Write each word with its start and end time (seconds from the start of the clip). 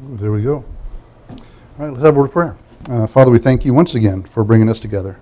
There 0.00 0.30
we 0.30 0.42
go. 0.42 0.64
All 1.28 1.36
right, 1.76 1.90
let's 1.90 2.04
have 2.04 2.14
a 2.14 2.18
word 2.20 2.26
of 2.26 2.32
prayer. 2.32 2.56
Uh, 2.88 3.08
Father, 3.08 3.32
we 3.32 3.38
thank 3.38 3.64
you 3.64 3.74
once 3.74 3.96
again 3.96 4.22
for 4.22 4.44
bringing 4.44 4.68
us 4.68 4.78
together. 4.78 5.18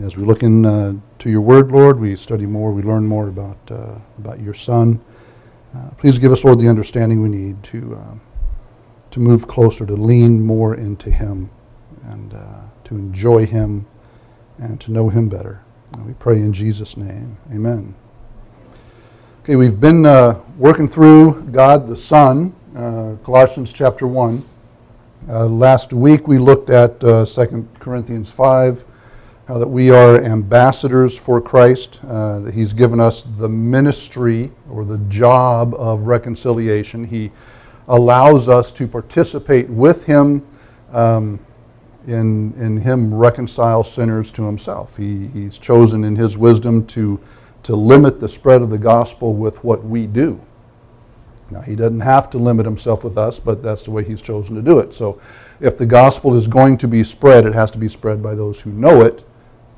As 0.00 0.16
we 0.16 0.24
look 0.24 0.44
into 0.44 0.68
uh, 0.68 0.92
to 1.18 1.30
your 1.30 1.40
word, 1.40 1.72
Lord, 1.72 1.98
we 1.98 2.14
study 2.14 2.46
more, 2.46 2.70
we 2.70 2.82
learn 2.82 3.04
more 3.04 3.26
about, 3.26 3.58
uh, 3.70 3.98
about 4.18 4.38
your 4.38 4.54
Son. 4.54 5.00
Uh, 5.74 5.90
please 5.96 6.16
give 6.16 6.30
us, 6.30 6.44
Lord, 6.44 6.60
the 6.60 6.68
understanding 6.68 7.20
we 7.20 7.28
need 7.28 7.60
to, 7.64 7.96
uh, 7.96 8.14
to 9.10 9.20
move 9.20 9.48
closer, 9.48 9.84
to 9.84 9.96
lean 9.96 10.40
more 10.40 10.76
into 10.76 11.10
him, 11.10 11.50
and 12.04 12.34
uh, 12.34 12.62
to 12.84 12.94
enjoy 12.94 13.46
him, 13.46 13.84
and 14.58 14.80
to 14.80 14.92
know 14.92 15.08
him 15.08 15.28
better. 15.28 15.64
And 15.94 16.06
we 16.06 16.14
pray 16.14 16.36
in 16.36 16.52
Jesus' 16.52 16.96
name. 16.96 17.36
Amen. 17.52 17.96
Okay, 19.42 19.56
we've 19.56 19.80
been 19.80 20.04
working 20.56 20.86
through 20.86 21.42
God 21.50 21.88
the 21.88 21.96
Son 21.96 22.54
uh, 22.78 23.16
Colossians 23.24 23.72
chapter 23.72 24.06
1. 24.06 24.44
Uh, 25.28 25.46
last 25.46 25.92
week 25.92 26.28
we 26.28 26.38
looked 26.38 26.70
at 26.70 27.02
uh, 27.02 27.26
2 27.26 27.68
Corinthians 27.80 28.30
5, 28.30 28.84
how 29.48 29.58
that 29.58 29.66
we 29.66 29.90
are 29.90 30.22
ambassadors 30.22 31.18
for 31.18 31.40
Christ, 31.40 31.98
uh, 32.04 32.38
that 32.38 32.54
He's 32.54 32.72
given 32.72 33.00
us 33.00 33.24
the 33.36 33.48
ministry 33.48 34.52
or 34.70 34.84
the 34.84 34.98
job 35.08 35.74
of 35.74 36.04
reconciliation. 36.04 37.02
He 37.02 37.32
allows 37.88 38.48
us 38.48 38.70
to 38.72 38.86
participate 38.86 39.68
with 39.68 40.04
Him 40.04 40.46
um, 40.92 41.40
in, 42.06 42.52
in 42.54 42.76
Him 42.76 43.12
reconcile 43.12 43.82
sinners 43.82 44.30
to 44.32 44.44
Himself. 44.44 44.96
He, 44.96 45.26
he's 45.26 45.58
chosen 45.58 46.04
in 46.04 46.14
His 46.14 46.38
wisdom 46.38 46.86
to, 46.86 47.18
to 47.64 47.74
limit 47.74 48.20
the 48.20 48.28
spread 48.28 48.62
of 48.62 48.70
the 48.70 48.78
gospel 48.78 49.34
with 49.34 49.64
what 49.64 49.84
we 49.84 50.06
do. 50.06 50.40
Now, 51.50 51.62
he 51.62 51.74
doesn't 51.74 52.00
have 52.00 52.28
to 52.30 52.38
limit 52.38 52.66
himself 52.66 53.04
with 53.04 53.16
us, 53.16 53.38
but 53.38 53.62
that's 53.62 53.84
the 53.84 53.90
way 53.90 54.04
he's 54.04 54.20
chosen 54.20 54.54
to 54.56 54.62
do 54.62 54.80
it. 54.80 54.92
So, 54.92 55.20
if 55.60 55.78
the 55.78 55.86
gospel 55.86 56.36
is 56.36 56.46
going 56.46 56.76
to 56.78 56.88
be 56.88 57.02
spread, 57.02 57.46
it 57.46 57.54
has 57.54 57.70
to 57.72 57.78
be 57.78 57.88
spread 57.88 58.22
by 58.22 58.34
those 58.34 58.60
who 58.60 58.70
know 58.70 59.02
it 59.02 59.26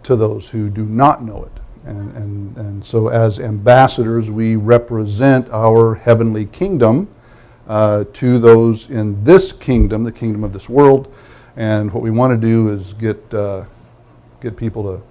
to 0.03 0.17
those 0.17 0.50
who 0.50 0.69
do 0.69 0.84
not 0.84 1.22
know 1.22 1.45
it. 1.45 1.53
And, 1.86 2.14
and, 2.17 2.56
and 2.56 2.84
so, 2.84 3.08
as 3.08 3.39
ambassadors, 3.39 4.30
we 4.30 4.56
represent 4.56 5.48
our 5.50 5.95
heavenly 5.95 6.47
kingdom 6.47 7.08
uh, 7.69 8.05
to 8.14 8.39
those 8.41 8.91
in 8.91 9.23
this 9.23 9.52
kingdom, 9.52 10.02
the 10.02 10.12
kingdom 10.12 10.42
of 10.42 10.52
this 10.52 10.69
world. 10.69 11.14
And 11.56 11.92
what 11.92 12.02
we 12.02 12.11
want 12.11 12.33
to 12.33 12.47
do 12.47 12.69
is 12.69 12.95
get, 12.95 13.33
uh, 13.33 13.64
get 14.41 14.56
people 14.56 14.83
to 14.83 15.02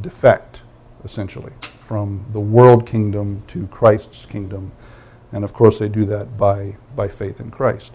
defect, 0.00 0.62
essentially, 1.04 1.52
from 1.60 2.24
the 2.32 2.40
world 2.40 2.86
kingdom 2.86 3.42
to 3.48 3.66
Christ's 3.66 4.24
kingdom 4.24 4.72
and 5.32 5.44
of 5.44 5.52
course, 5.52 5.78
they 5.78 5.88
do 5.88 6.04
that 6.06 6.36
by, 6.38 6.76
by 6.94 7.08
faith 7.08 7.40
in 7.40 7.50
Christ, 7.50 7.92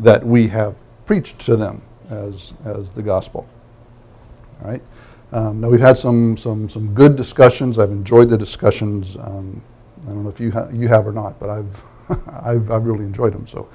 that 0.00 0.24
we 0.24 0.46
have 0.48 0.76
preached 1.06 1.38
to 1.40 1.56
them 1.56 1.82
as, 2.10 2.52
as 2.64 2.90
the 2.90 3.02
gospel. 3.02 3.48
All 4.62 4.70
right? 4.70 4.82
Um, 5.32 5.60
now, 5.60 5.68
we've 5.68 5.80
had 5.80 5.98
some, 5.98 6.36
some, 6.36 6.68
some 6.68 6.94
good 6.94 7.16
discussions. 7.16 7.78
I've 7.78 7.90
enjoyed 7.90 8.28
the 8.28 8.38
discussions. 8.38 9.16
Um, 9.16 9.62
I 10.04 10.06
don't 10.06 10.22
know 10.22 10.30
if 10.30 10.40
you, 10.40 10.50
ha- 10.50 10.68
you 10.72 10.88
have 10.88 11.06
or 11.06 11.12
not, 11.12 11.38
but 11.38 11.50
I've, 11.50 11.82
I've, 12.44 12.70
I've 12.70 12.84
really 12.84 13.04
enjoyed 13.04 13.34
them. 13.34 13.46
So 13.46 13.68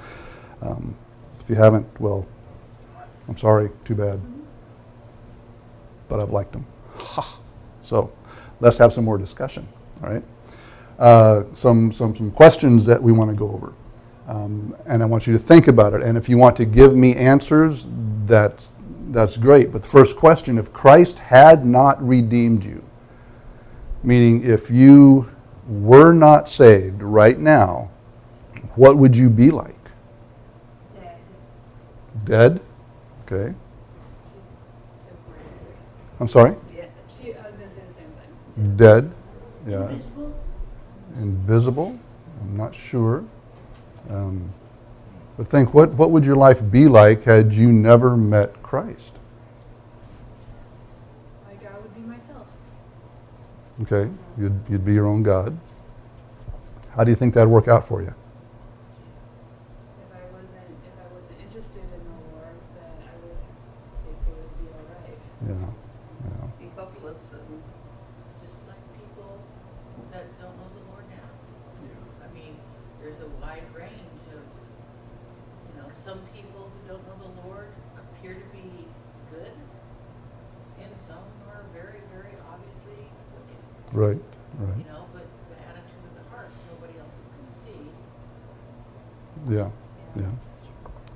um, 0.62 0.96
if 1.40 1.48
you 1.48 1.54
haven't, 1.54 1.86
well, 2.00 2.26
I'm 3.28 3.36
sorry, 3.36 3.70
too 3.84 3.94
bad. 3.94 4.20
But 6.08 6.20
I've 6.20 6.30
liked 6.30 6.52
them. 6.52 6.66
So 7.84 8.10
let's 8.60 8.78
have 8.78 8.94
some 8.94 9.04
more 9.04 9.18
discussion. 9.18 9.68
All 10.02 10.08
right? 10.08 10.24
Uh, 10.98 11.44
some, 11.54 11.92
some, 11.92 12.14
some 12.14 12.30
questions 12.30 12.86
that 12.86 13.02
we 13.02 13.12
want 13.12 13.30
to 13.30 13.36
go 13.36 13.50
over. 13.50 13.72
Um, 14.26 14.74
and 14.86 15.02
I 15.02 15.06
want 15.06 15.26
you 15.26 15.32
to 15.32 15.38
think 15.38 15.68
about 15.68 15.92
it. 15.94 16.02
And 16.02 16.16
if 16.16 16.28
you 16.28 16.38
want 16.38 16.56
to 16.56 16.64
give 16.64 16.96
me 16.96 17.14
answers, 17.14 17.86
that's, 18.24 18.72
that's 19.10 19.36
great. 19.36 19.72
But 19.72 19.82
the 19.82 19.88
first 19.88 20.16
question 20.16 20.56
if 20.56 20.72
Christ 20.72 21.18
had 21.18 21.66
not 21.66 22.02
redeemed 22.02 22.64
you, 22.64 22.82
meaning 24.02 24.44
if 24.44 24.70
you 24.70 25.30
were 25.68 26.12
not 26.12 26.48
saved 26.48 27.02
right 27.02 27.38
now, 27.38 27.90
what 28.76 28.96
would 28.96 29.16
you 29.16 29.28
be 29.28 29.50
like? 29.50 29.74
Dead. 30.94 31.18
Dead? 32.24 32.60
Okay. 33.26 33.54
I'm 36.20 36.28
sorry? 36.28 36.56
Yeah, 36.74 36.86
she, 37.20 37.34
I 37.34 37.50
was 39.92 40.06
Invisible? 41.16 41.98
I'm 42.40 42.56
not 42.56 42.74
sure. 42.74 43.24
Um, 44.10 44.52
but 45.36 45.48
think, 45.48 45.74
what, 45.74 45.90
what 45.94 46.10
would 46.10 46.24
your 46.24 46.36
life 46.36 46.62
be 46.70 46.86
like 46.86 47.24
had 47.24 47.52
you 47.52 47.72
never 47.72 48.16
met 48.16 48.62
Christ? 48.62 49.12
My 51.46 51.54
God 51.54 51.82
would 51.82 51.94
be 51.94 52.00
myself. 52.02 52.46
Okay, 53.82 54.10
you'd, 54.38 54.58
you'd 54.68 54.84
be 54.84 54.92
your 54.92 55.06
own 55.06 55.22
God. 55.22 55.56
How 56.90 57.02
do 57.04 57.10
you 57.10 57.16
think 57.16 57.34
that'd 57.34 57.50
work 57.50 57.66
out 57.66 57.86
for 57.88 58.02
you? 58.02 58.08
If 58.08 58.14
I 60.14 60.22
wasn't, 60.30 60.78
if 60.86 60.94
I 60.94 61.06
wasn't 61.12 61.40
interested 61.42 61.82
in 61.82 62.02
the 62.06 62.18
Lord, 62.30 62.54
then 62.78 62.94
I 63.02 63.14
would 63.18 63.38
think 64.06 64.18
it 64.22 64.34
would 64.38 64.54
be 64.62 64.66
all 64.70 64.86
right. 64.94 65.18
Yeah, 65.42 65.66
yeah. 66.30 66.46
be 66.60 66.70
hopeless 66.76 67.18
and 67.34 67.62
just 68.46 68.54
like 68.70 68.78
people 68.94 69.42
that 70.12 70.30
don't 70.38 70.54
know 70.54 70.70
the 70.78 70.84
Lord 70.94 71.02
now. 71.10 71.26
I 72.22 72.30
mean, 72.32 72.54
there's 73.02 73.18
a 73.20 73.28
wide 73.42 73.66
range 73.74 74.22
of, 74.30 74.38
you 74.38 75.74
know, 75.82 75.90
some 76.06 76.22
people 76.30 76.70
who 76.70 76.78
don't 76.94 77.02
know 77.10 77.18
the 77.26 77.34
Lord 77.48 77.74
appear 77.98 78.34
to 78.38 78.46
be 78.54 78.86
good, 79.34 79.50
and 80.78 80.90
some 81.10 81.26
are 81.50 81.66
very, 81.74 82.06
very 82.14 82.38
obviously 82.46 83.02
wicked, 83.34 83.58
Right, 83.92 84.14
you 84.16 84.62
right. 84.62 84.86
know, 84.88 85.06
but 85.12 85.26
the 85.50 85.58
attitude 85.66 86.04
of 86.06 86.14
the 86.16 86.26
hearts, 86.30 86.54
nobody 86.70 86.98
else 86.98 87.12
is 87.18 87.28
gonna 87.34 87.56
see. 87.66 87.82
Yeah, 89.52 89.70
yeah. 90.16 90.32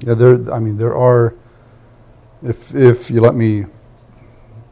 Yeah, 0.08 0.14
there, 0.14 0.50
I 0.54 0.58
mean, 0.58 0.78
there 0.78 0.96
are, 0.96 1.34
if, 2.42 2.74
if 2.74 3.10
you 3.10 3.20
let 3.20 3.34
me 3.34 3.66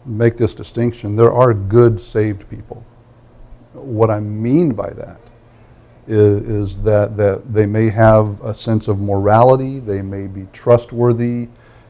make 0.06 0.38
this 0.38 0.54
distinction, 0.54 1.14
there 1.14 1.30
are 1.30 1.52
good 1.52 2.00
saved 2.00 2.48
people. 2.48 2.82
What 3.74 4.08
I 4.08 4.18
mean 4.18 4.72
by 4.72 4.88
that 4.94 5.20
is, 6.06 6.40
is 6.48 6.82
that, 6.84 7.18
that 7.18 7.52
they 7.52 7.66
may 7.66 7.90
have 7.90 8.40
a 8.42 8.54
sense 8.54 8.88
of 8.88 8.98
morality, 8.98 9.78
they 9.78 10.00
may 10.00 10.26
be 10.26 10.48
trustworthy, 10.54 11.48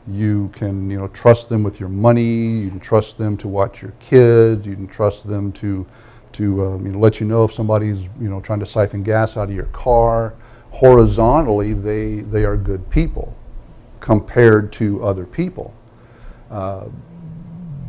you 0.09 0.51
can 0.53 0.91
you 0.91 0.99
know, 0.99 1.07
trust 1.07 1.49
them 1.49 1.63
with 1.63 1.79
your 1.79 1.89
money, 1.89 2.59
you 2.63 2.69
can 2.69 2.81
trust 2.81 3.17
them 3.17 3.37
to 3.37 3.47
watch 3.47 3.81
your 3.81 3.93
kids, 4.01 4.67
you 4.67 4.75
can 4.75 4.89
trust 4.89 5.25
them 5.25 5.53
to, 5.53 5.87
to 6.33 6.65
um, 6.65 6.85
you 6.85 6.91
know, 6.91 6.99
let 6.99 7.21
you 7.21 7.27
know 7.29 7.45
if 7.45 7.53
somebody's 7.53 8.09
you 8.21 8.29
know, 8.29 8.41
trying 8.41 8.59
to 8.59 8.67
siphon 8.67 9.05
gas 9.05 9.37
out 9.37 9.51
of 9.51 9.55
your 9.55 9.67
car. 9.67 10.35
Horizontally, 10.77 11.73
they, 11.73 12.17
they 12.17 12.45
are 12.45 12.55
good 12.55 12.91
people 12.91 13.35
compared 14.01 14.71
to 14.75 15.03
other 15.03 15.25
people. 15.25 15.73
Uh, 16.51 16.89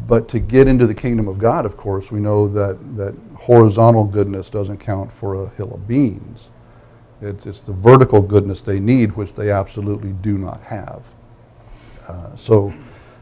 but 0.08 0.30
to 0.30 0.40
get 0.40 0.70
into 0.70 0.88
the 0.88 0.94
kingdom 0.94 1.28
of 1.28 1.38
God, 1.38 1.66
of 1.66 1.76
course, 1.76 2.14
we 2.14 2.22
know 2.22 2.48
that, 2.48 2.78
that 2.96 3.14
horizontal 3.36 4.06
goodness 4.06 4.50
doesn't 4.50 4.78
count 4.78 5.12
for 5.12 5.44
a 5.44 5.50
hill 5.50 5.74
of 5.74 5.86
beans. 5.86 6.48
It's, 7.22 7.46
it's 7.46 7.60
the 7.60 7.74
vertical 7.74 8.22
goodness 8.22 8.62
they 8.62 8.80
need, 8.80 9.12
which 9.18 9.34
they 9.34 9.52
absolutely 9.52 10.14
do 10.14 10.38
not 10.38 10.62
have. 10.62 11.04
Uh, 12.08 12.38
so 12.38 12.74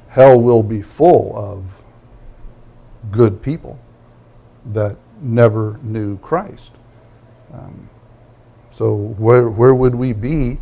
hell 0.09 0.39
will 0.39 0.61
be 0.61 0.83
full 0.83 1.35
of 1.35 1.81
good 3.09 3.41
people 3.41 3.79
that 4.73 4.95
never 5.21 5.79
knew 5.81 6.19
Christ. 6.19 6.69
Um, 7.51 7.89
so 8.75 8.93
where, 9.17 9.47
where 9.47 9.73
would 9.73 9.95
we 9.95 10.11
be 10.11 10.59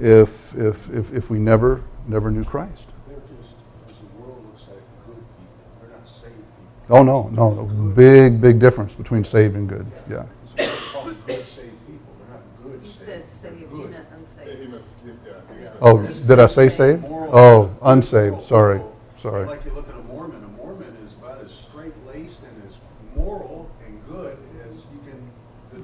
if, 0.00 0.54
if, 0.54 0.88
if, 0.90 1.12
if 1.12 1.28
we 1.30 1.38
never, 1.38 1.82
never 2.08 2.30
knew 2.30 2.42
Christ? 2.42 2.84
They're 3.06 3.18
just, 3.18 3.54
as 3.86 3.92
the 3.98 4.06
world 4.22 4.42
looks 4.46 4.62
at 4.62 4.78
good 5.06 5.16
people, 5.16 5.78
they're 5.82 5.90
not 5.90 6.08
saved 6.08 6.34
people. 6.34 6.96
Oh, 6.96 7.02
no, 7.02 7.28
no, 7.28 7.52
no. 7.52 7.64
Big, 7.94 8.40
big 8.40 8.60
difference 8.60 8.94
between 8.94 9.24
saved 9.24 9.56
and 9.56 9.68
good. 9.68 9.86
Yeah. 10.08 10.22
So 10.22 10.54
they 10.56 10.68
call 10.90 11.04
them 11.04 11.18
good 11.26 11.46
saved 11.46 11.76
people, 11.86 12.14
they're 12.18 12.30
not 12.30 12.62
good 12.62 12.80
You 12.82 12.90
saved. 12.90 13.04
said 13.04 13.24
they're 13.42 13.50
saved, 13.50 13.60
you 13.60 13.66
good. 13.82 13.90
meant 13.90 14.06
unsaved. 14.16 14.62
He 14.62 14.66
must, 14.68 14.94
yeah, 15.60 15.70
Oh, 15.82 16.06
did 16.06 16.40
I 16.40 16.46
say 16.46 16.70
saved? 16.70 17.04
Oh, 17.10 17.70
unsaved. 17.82 18.40
Sorry, 18.42 18.80
sorry. 19.20 19.46
Like 19.46 19.66
you 19.66 19.72
look 19.72 19.86
at 19.90 19.96
a 19.96 20.02
Mormon, 20.04 20.42
a 20.44 20.48
Mormon 20.62 20.96
is 21.04 21.12
about 21.12 21.44
as 21.44 21.52
straight-laced 21.52 22.40
and 22.42 22.62
as 22.70 22.74
moral 23.14 23.70
and 23.86 24.00
good 24.08 24.38
as 24.66 24.76
you 24.76 25.00
can, 25.04 25.20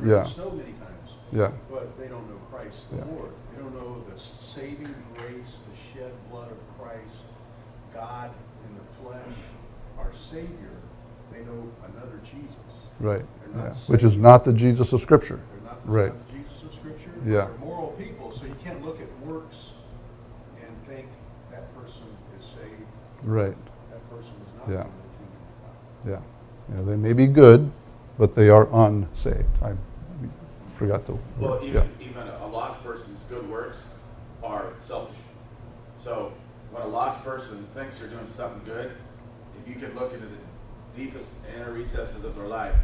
Yeah. 0.08 0.22
driven 0.24 0.32
snow 0.32 0.50
many 0.52 0.72
times. 0.72 1.10
Yeah, 1.32 1.50
But 1.70 1.98
they 1.98 2.06
don't 2.08 2.26
know 2.30 2.38
Christ 2.52 2.88
the 2.90 2.98
Yeah. 2.98 3.04
Lord. 3.16 3.30
They 3.54 3.62
don't 3.62 3.74
know 3.74 4.02
the 4.08 4.18
saving 4.18 4.94
grace, 5.16 5.52
the 5.68 5.76
shed 5.98 6.12
blood 6.30 6.50
of 6.50 6.58
Christ, 6.80 7.24
God 7.92 8.30
in 8.68 8.76
the 8.78 8.84
flesh, 9.02 9.36
our 9.98 10.12
Savior. 10.14 10.76
They 11.32 11.40
know 11.40 11.68
another 11.92 12.20
Jesus. 12.24 12.56
Right. 13.00 13.24
They're 13.54 13.64
Yeah. 13.66 13.74
Which 13.86 14.04
is 14.04 14.16
not 14.16 14.44
the 14.44 14.52
Jesus 14.52 14.92
of 14.92 15.00
Scripture. 15.00 15.40
They're 15.52 15.70
not 15.70 15.84
the, 15.84 15.90
Right. 15.92 16.14
not 16.14 16.26
the 16.28 16.32
Jesus 16.34 16.62
of 16.64 16.74
Scripture. 16.74 17.10
Yeah. 17.24 17.32
They're 17.46 17.58
moral 17.60 17.88
people, 17.98 18.30
so 18.32 18.44
you 18.44 18.54
can't 18.62 18.84
look 18.84 19.00
at 19.00 19.08
works 19.26 19.72
and 20.58 20.86
think 20.86 21.06
that 21.50 21.74
person 21.74 22.02
is 22.38 22.44
saved, 22.44 22.82
Right. 23.24 23.56
that 23.90 24.10
person 24.10 24.32
is 24.46 24.52
not 24.58 24.68
Yeah. 24.68 24.82
going 24.82 24.92
the 24.96 25.16
kingdom 25.18 25.38
of 26.04 26.04
God. 26.04 26.20
Yeah. 26.68 26.76
Yeah. 26.76 26.82
They 26.84 26.96
may 26.96 27.12
be 27.12 27.26
good, 27.26 27.70
but 28.18 28.34
they 28.34 28.50
are 28.50 28.68
unsaved. 28.72 29.62
I 29.62 29.74
forgot 30.66 31.04
the. 31.06 31.16
Well, 31.38 31.62
yeah. 31.62 31.68
even, 31.68 31.90
even 32.00 32.28
a 32.28 32.46
lost 32.46 32.82
person's 32.84 33.22
good 33.30 33.48
works 33.50 33.82
are 34.42 34.66
selfish. 34.82 35.16
So 35.98 36.32
when 36.70 36.82
a 36.82 36.86
lost 36.88 37.22
person 37.24 37.66
thinks 37.74 37.98
they're 37.98 38.08
doing 38.08 38.26
something 38.26 38.60
good, 38.64 38.92
if 39.60 39.68
you 39.68 39.74
could 39.80 39.94
look 39.94 40.12
into 40.12 40.26
the 40.26 40.36
deepest 40.96 41.30
inner 41.54 41.72
recesses 41.72 42.24
of 42.24 42.34
their 42.36 42.46
life, 42.46 42.74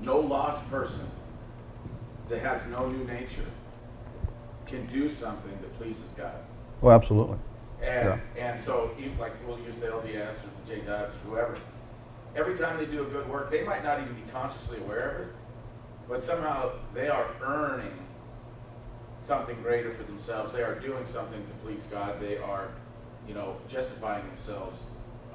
no 0.00 0.18
lost 0.18 0.68
person 0.70 1.06
that 2.28 2.40
has 2.40 2.64
no 2.66 2.88
new 2.88 3.04
nature 3.04 3.46
can 4.66 4.84
do 4.86 5.10
something 5.10 5.58
that 5.60 5.76
pleases 5.78 6.12
God. 6.16 6.36
Oh, 6.82 6.90
absolutely. 6.90 7.38
And, 7.82 8.20
and 8.38 8.60
so, 8.60 8.90
even 8.98 9.18
like, 9.18 9.32
we'll 9.46 9.58
use 9.60 9.76
the 9.76 9.86
LDS 9.86 10.32
or 10.32 10.50
the 10.66 10.74
J 10.74 10.80
Dubs, 10.82 11.16
whoever. 11.24 11.58
Every 12.36 12.56
time 12.56 12.78
they 12.78 12.86
do 12.86 13.02
a 13.02 13.06
good 13.06 13.28
work, 13.28 13.50
they 13.50 13.64
might 13.64 13.82
not 13.82 14.00
even 14.00 14.14
be 14.14 14.22
consciously 14.30 14.78
aware 14.78 15.10
of 15.10 15.20
it, 15.22 15.34
but 16.08 16.22
somehow 16.22 16.72
they 16.94 17.08
are 17.08 17.26
earning 17.40 17.92
something 19.22 19.60
greater 19.62 19.92
for 19.92 20.04
themselves. 20.04 20.52
They 20.52 20.62
are 20.62 20.78
doing 20.78 21.06
something 21.06 21.40
to 21.40 21.52
please 21.64 21.86
God. 21.90 22.20
They 22.20 22.38
are, 22.38 22.68
you 23.26 23.34
know, 23.34 23.56
justifying 23.68 24.26
themselves. 24.26 24.80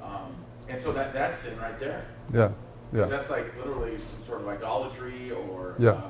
Um, 0.02 0.34
and 0.68 0.80
so 0.80 0.92
that, 0.92 1.12
that's 1.12 1.38
sin 1.38 1.58
right 1.58 1.78
there. 1.78 2.04
Yeah. 2.32 2.52
Yeah. 2.92 3.06
that's 3.06 3.30
like 3.30 3.56
literally 3.58 3.96
some 3.98 4.24
sort 4.24 4.40
of 4.40 4.48
idolatry 4.48 5.30
or, 5.32 5.74
Yeah. 5.78 5.90
um, 5.90 6.02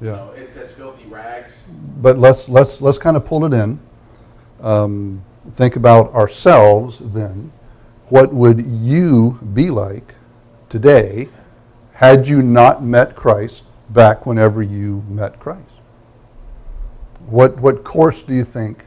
you 0.00 0.08
Yeah. 0.08 0.16
know, 0.16 0.30
it 0.36 0.52
says 0.52 0.72
filthy 0.72 1.06
rags. 1.06 1.62
But 2.00 2.18
let's 2.18 2.48
let's 2.48 2.80
let's 2.80 2.98
kind 2.98 3.16
of 3.16 3.24
pull 3.24 3.44
it 3.44 3.52
in. 3.54 3.78
Um, 4.60 5.22
think 5.54 5.76
about 5.76 6.12
ourselves 6.14 6.98
then. 6.98 7.52
What 8.08 8.32
would 8.32 8.66
you 8.66 9.38
be 9.54 9.70
like 9.70 10.14
today 10.68 11.28
had 11.92 12.26
you 12.26 12.42
not 12.42 12.82
met 12.82 13.14
Christ 13.14 13.64
back 13.90 14.26
whenever 14.26 14.62
you 14.62 15.02
met 15.08 15.38
Christ? 15.38 15.62
What 17.26 17.58
what 17.60 17.84
course 17.84 18.22
do 18.22 18.34
you 18.34 18.44
think 18.44 18.84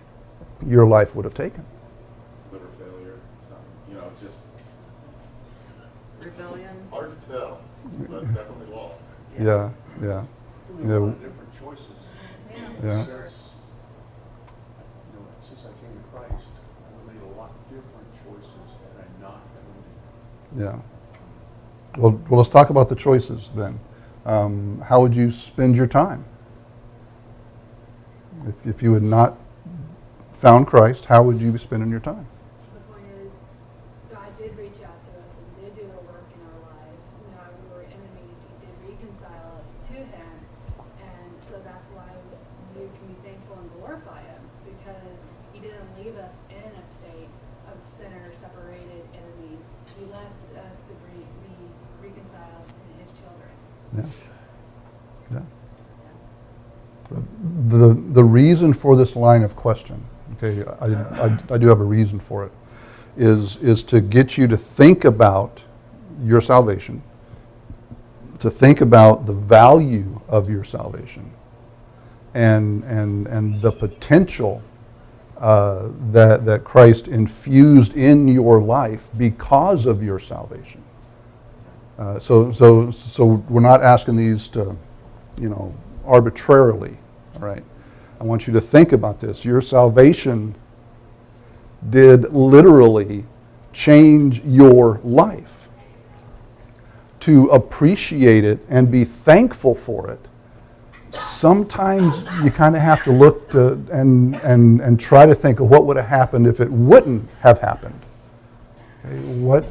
your 0.66 0.86
life 0.86 1.16
would 1.16 1.25
have 1.25 1.34
taken? 1.34 1.63
liver 2.52 2.66
failure, 2.80 3.19
something, 3.48 3.66
you 3.90 3.96
know, 3.96 4.12
just 4.22 4.38
Rebellion. 6.38 6.88
Hard 6.92 7.22
to 7.22 7.28
tell, 7.30 7.62
but 8.10 8.22
definitely 8.33 8.74
lost. 8.75 9.04
Yeah, 9.39 9.72
yeah, 10.01 10.25
Really 10.69 10.89
Yeah. 10.89 10.98
a 10.98 11.00
lot 11.00 11.10
of 11.10 11.22
different 11.22 11.60
choices. 11.60 11.86
yeah. 12.83 13.06
Since, 13.06 13.50
you 15.13 15.19
know, 15.19 15.25
since 15.42 15.66
I 15.66 15.72
came 15.81 15.94
to 15.94 16.18
Christ, 16.18 16.45
I've 16.86 17.13
made 17.13 17.22
a 17.24 17.38
lot 17.39 17.50
of 17.51 17.63
different 17.69 18.07
choices 18.25 18.72
that 18.95 19.04
I'm 19.06 19.22
not 19.22 19.42
going 19.54 20.66
to 20.66 20.66
make. 20.66 20.74
Yeah. 20.75 22.01
Well, 22.01 22.19
well, 22.30 22.38
let's 22.39 22.50
talk 22.50 22.69
about 22.69 22.89
the 22.89 22.95
choices 22.95 23.50
then. 23.56 23.80
Um, 24.25 24.80
how 24.88 25.01
would 25.01 25.16
you 25.16 25.31
spend 25.31 25.75
your 25.75 25.88
time? 25.88 26.25
If, 28.48 28.66
if 28.66 28.84
you 28.84 28.94
had 28.94 29.04
not 29.04 29.38
found 30.34 30.68
Christ, 30.68 31.06
how 31.06 31.24
would 31.24 31.39
you 31.42 31.51
be 31.51 31.57
spending 31.60 31.89
your 31.89 32.00
time? 32.00 32.25
The 32.74 32.80
point 32.94 33.06
is, 33.22 33.31
God 34.12 34.30
did 34.38 34.57
reach 34.57 34.81
out 34.86 34.98
to 35.06 35.12
us 35.19 35.30
and 35.38 35.66
did 35.66 35.75
do 35.75 35.86
a 35.86 36.01
work 36.10 36.25
in 36.34 36.42
our 36.42 36.60
lives. 36.74 37.01
You 37.22 37.30
know, 37.38 37.45
we 37.62 37.75
were 37.75 37.86
enemies. 37.86 38.38
He 38.50 38.54
did 38.66 38.74
reconcile 38.81 39.62
us 39.62 39.69
to 39.89 39.94
Him, 39.94 40.34
and 41.01 41.30
so 41.50 41.62
that's 41.66 41.86
why 41.94 42.10
we 42.74 42.89
can 42.98 43.06
be 43.13 43.18
thankful 43.22 43.57
and 43.62 43.69
glorify 43.77 44.22
Him 44.25 44.42
because 44.66 45.18
He 45.54 45.60
didn't 45.62 45.86
leave 45.98 46.18
us 46.18 46.34
in 46.50 46.66
a 46.66 46.86
state 46.98 47.30
of 47.69 47.77
sinner, 47.86 48.34
separated 48.42 49.06
enemies. 49.13 49.66
He 49.98 50.06
left 50.10 50.34
us 50.57 50.77
to 50.89 50.94
be, 51.06 51.22
be 51.45 51.54
reconciled 52.01 52.66
in 52.89 53.06
His 53.06 53.13
children. 53.22 53.54
Yeah. 53.94 54.10
Yeah. 55.38 55.45
The, 58.12 58.24
reason 58.24 58.74
for 58.74 58.96
this 58.96 59.16
line 59.16 59.44
of 59.44 59.56
question, 59.56 60.04
okay, 60.34 60.63
I, 60.80 61.25
I, 61.25 61.40
I 61.52 61.58
do 61.58 61.68
have 61.68 61.80
a 61.80 61.86
reason 61.86 62.19
for 62.19 62.46
it, 62.46 62.52
is, 63.18 63.58
is 63.58 63.84
to 63.84 64.02
get 64.02 64.38
you 64.38 64.48
to 64.48 64.58
think 64.58 65.06
about 65.06 65.63
your 66.24 66.42
salvation, 66.42 67.02
to 68.40 68.50
think 68.50 68.81
about 68.81 69.25
the 69.25 69.34
value 69.34 70.19
of 70.28 70.50
your 70.50 70.63
salvation, 70.63 71.31
and, 72.34 72.84
and, 72.86 73.28
and 73.28 73.62
the 73.62 73.72
potential 73.72 74.62
uh, 75.38 75.90
that, 76.12 76.46
that 76.46 76.63
Christ 76.63 77.08
infused 77.08 77.98
in 77.98 78.28
your 78.28 78.62
life 78.62 79.10
because 79.18 79.86
of 79.86 80.04
your 80.04 80.19
salvation. 80.19 80.84
Uh, 81.98 82.19
so, 82.19 82.52
so, 82.52 82.92
so 82.92 83.25
we're 83.50 83.62
not 83.62 83.84
asking 83.84 84.16
these 84.16 84.48
to, 84.50 84.75
you 85.40 85.50
know, 85.50 85.75
arbitrarily, 86.06 86.98
right? 87.40 87.63
I 88.22 88.24
want 88.24 88.46
you 88.46 88.54
to 88.54 88.62
think 88.62 88.92
about 88.92 89.20
this. 89.20 89.44
Your 89.44 89.62
salvation 89.62 90.54
did 91.90 92.32
literally 92.32 93.26
change 93.74 94.42
your 94.44 95.00
life. 95.04 95.70
To 97.22 97.48
appreciate 97.48 98.44
it 98.46 98.60
and 98.70 98.92
be 98.92 99.06
thankful 99.06 99.74
for 99.74 100.12
it, 100.12 100.20
sometimes 101.10 102.24
you 102.44 102.52
kind 102.52 102.76
of 102.76 102.84
have 102.84 103.04
to 103.06 103.12
look 103.12 103.50
to 103.52 103.74
and, 103.92 104.36
and, 104.36 104.82
and 104.82 105.00
try 105.00 105.26
to 105.26 105.34
think 105.34 105.60
of 105.60 105.72
what 105.72 105.88
would 105.88 105.98
have 105.98 106.06
happened 106.08 106.46
if 106.46 106.60
it 106.60 106.72
wouldn't 106.72 107.28
have 107.40 107.58
happened. 107.58 108.00
Okay, 109.04 109.18
what, 109.40 109.66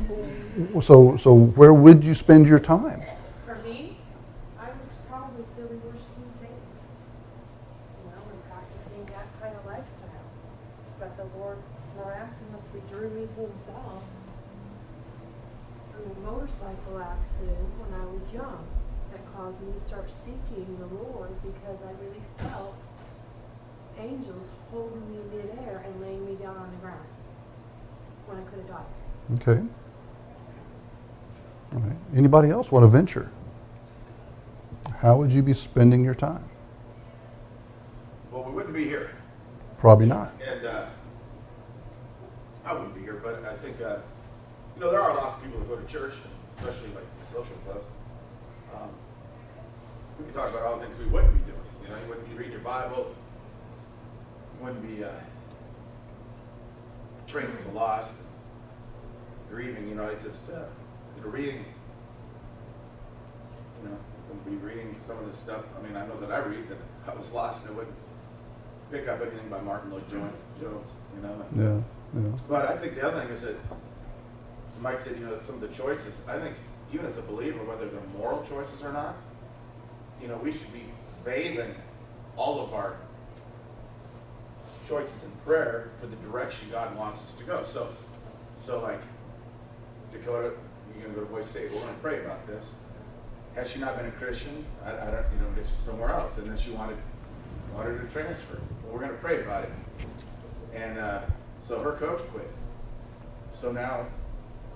so, 0.82 1.17
so 1.17 1.35
where 1.35 1.73
would 1.73 2.02
you 2.02 2.14
spend 2.14 2.49
your 2.49 2.58
time? 2.58 3.00
For 3.47 3.56
me, 3.62 3.97
I 4.58 4.67
would 4.67 5.08
probably 5.08 5.44
still 5.44 5.67
be 5.69 5.76
worshiping 5.76 6.31
Satan. 6.38 6.55
You 8.05 8.11
know, 8.11 8.23
and 8.31 8.50
practicing 8.50 9.05
that 9.06 9.26
kind 9.41 9.55
of 9.56 9.67
lifestyle. 9.67 10.26
But 10.99 11.17
the 11.17 11.26
Lord 11.38 11.59
miraculously 11.97 12.82
drew 12.90 13.11
me 13.11 13.26
to 13.35 13.40
himself 13.43 14.02
through 15.93 16.11
a 16.11 16.31
motorcycle 16.31 16.99
accident 16.99 17.69
when 17.79 18.00
I 18.00 18.05
was 18.06 18.32
young. 18.32 18.67
That 19.12 19.20
caused 19.35 19.61
me 19.61 19.73
to 19.73 19.81
start 19.81 20.11
seeking 20.11 20.79
the 20.79 20.87
Lord 20.87 21.31
because 21.43 21.82
I 21.82 21.90
really 22.02 22.23
felt 22.38 22.81
angels 23.99 24.47
holding 24.70 25.02
me 25.11 25.19
midair 25.35 25.82
and 25.85 26.00
laying 26.00 26.25
me 26.25 26.35
down 26.37 26.57
on 26.57 26.71
the 26.71 26.76
ground 26.78 27.07
when 28.26 28.38
I 28.38 28.42
could 28.42 28.59
have 28.59 28.68
died. 28.68 28.87
Okay. 29.40 29.62
Right. 31.73 31.97
Anybody 32.14 32.50
else 32.50 32.70
want 32.70 32.82
to 32.82 32.88
venture? 32.88 33.30
How 34.99 35.16
would 35.16 35.32
you 35.32 35.42
be 35.42 35.54
spending 35.54 36.04
your 36.04 36.14
time? 36.14 36.44
well, 38.30 38.44
we 38.44 38.52
wouldn't 38.52 38.75
be 38.75 38.85
here. 38.85 39.12
Probably 39.78 40.06
not. 40.06 40.32
And 40.47 40.66
uh, 40.66 40.87
I 42.66 42.73
wouldn't 42.75 42.94
be 42.94 43.00
here, 43.00 43.20
but 43.25 43.42
I 43.44 43.54
think, 43.56 43.80
uh, 43.80 43.97
you 44.76 44.80
know, 44.80 44.90
there 44.90 45.00
are 45.00 45.14
lots 45.14 45.35
of 45.37 45.42
people 45.42 45.59
that 45.59 45.68
go 45.68 45.76
to 45.76 45.87
church, 45.87 46.14
especially 46.59 46.88
like 46.88 47.06
social 47.32 47.56
clubs. 47.64 47.85
Um, 48.75 48.90
we 50.18 50.26
could 50.26 50.35
talk 50.35 50.50
about 50.50 50.62
all 50.64 50.76
the 50.76 50.85
things 50.85 50.99
we 50.99 51.06
wouldn't 51.06 51.32
be 51.32 51.50
doing. 51.50 51.64
You 51.82 51.88
know, 51.88 51.97
you 52.02 52.09
wouldn't 52.09 52.28
be 52.28 52.37
reading 52.37 52.52
your 52.52 52.61
Bible, 52.61 53.14
you 54.59 54.64
wouldn't 54.66 54.87
be 54.87 55.02
uh, 55.02 55.09
praying 57.26 57.50
for 57.52 57.62
the 57.62 57.75
lost, 57.75 58.12
grieving. 59.50 59.88
You 59.88 59.95
know, 59.97 60.04
I 60.04 60.14
just, 60.23 60.49
uh, 60.50 60.64
you 61.16 61.23
know, 61.25 61.28
reading. 61.28 61.64
You 63.83 63.88
know, 63.90 63.97
wouldn't 64.28 64.45
be 64.62 64.66
reading 64.66 64.97
some 65.07 65.19
of 65.19 65.26
this 65.26 65.38
stuff. 65.38 65.64
I 65.78 65.87
mean, 65.87 65.97
I 65.97 66.07
know 66.07 66.19
that 66.21 66.30
I 66.30 66.38
read 66.38 66.69
that 66.69 66.78
if 67.02 67.09
I 67.09 67.14
was 67.16 67.30
lost, 67.33 67.64
and 67.64 67.73
I 67.75 67.78
wouldn't 67.78 67.97
pick 68.90 69.09
up 69.09 69.21
anything 69.21 69.49
by 69.49 69.61
Martyn 69.61 69.90
Lloyd 69.90 70.09
Jo- 70.09 70.30
Jones, 70.61 70.88
you 71.16 71.23
know. 71.23 71.35
and- 71.52 71.85
Yeah. 72.14 72.21
Yeah. 72.23 72.37
But 72.49 72.69
I 72.71 72.76
think 72.76 72.97
the 72.97 73.07
other 73.07 73.21
thing 73.21 73.30
is 73.30 73.42
that 73.42 73.57
Mike 74.80 75.00
said, 75.00 75.16
you 75.19 75.26
know, 75.26 75.38
some 75.42 75.54
of 75.57 75.61
the 75.61 75.69
choices. 75.69 76.21
I 76.28 76.38
think 76.38 76.57
even 76.92 77.07
as 77.07 77.19
a 77.19 77.23
believer, 77.23 77.62
whether 77.64 77.88
they're 77.88 78.00
moral 78.19 78.42
choices 78.42 78.83
or 78.83 78.92
not, 78.92 79.14
you 80.21 80.26
know, 80.28 80.37
we 80.38 80.52
should 80.52 80.73
be 80.73 80.85
bathing 81.25 81.75
all 82.37 82.61
of 82.64 82.75
our 82.75 82.97
choices 84.87 85.23
in 85.25 85.30
prayer 85.45 85.90
for 86.00 86.07
the 86.09 86.16
direction 86.16 86.69
God 86.73 86.97
wants 86.97 87.23
us 87.23 87.33
to 87.35 87.45
go. 87.45 87.62
So, 87.64 87.88
so 88.64 88.80
like 88.80 89.00
Dakota, 90.12 90.52
you're 90.95 91.02
gonna 91.02 91.14
go 91.14 91.21
to 91.21 91.26
Boise 91.26 91.49
State. 91.49 91.73
We're 91.73 91.81
gonna 91.81 91.93
pray 92.02 92.21
about 92.25 92.47
this. 92.47 92.64
Has 93.55 93.71
she 93.71 93.81
not 93.81 93.97
been 93.97 94.07
a 94.07 94.12
Christian? 94.12 94.64
I, 94.85 94.90
I 94.90 95.11
don't, 95.11 95.26
you 95.33 95.40
know, 95.40 95.49
she's 95.57 95.85
somewhere 95.85 96.11
else, 96.11 96.37
and 96.38 96.49
then 96.49 96.57
she 96.57 96.71
wanted 96.71 96.97
wanted 97.75 98.00
to 98.00 98.07
transfer. 98.09 98.61
Well, 98.85 98.95
we're 98.95 99.00
gonna 99.00 99.14
pray 99.14 99.43
about 99.43 99.64
it. 99.64 99.73
And 100.75 100.99
uh, 100.99 101.23
so 101.67 101.81
her 101.83 101.93
coach 101.93 102.21
quit. 102.33 102.50
So 103.55 103.73
now, 103.73 104.07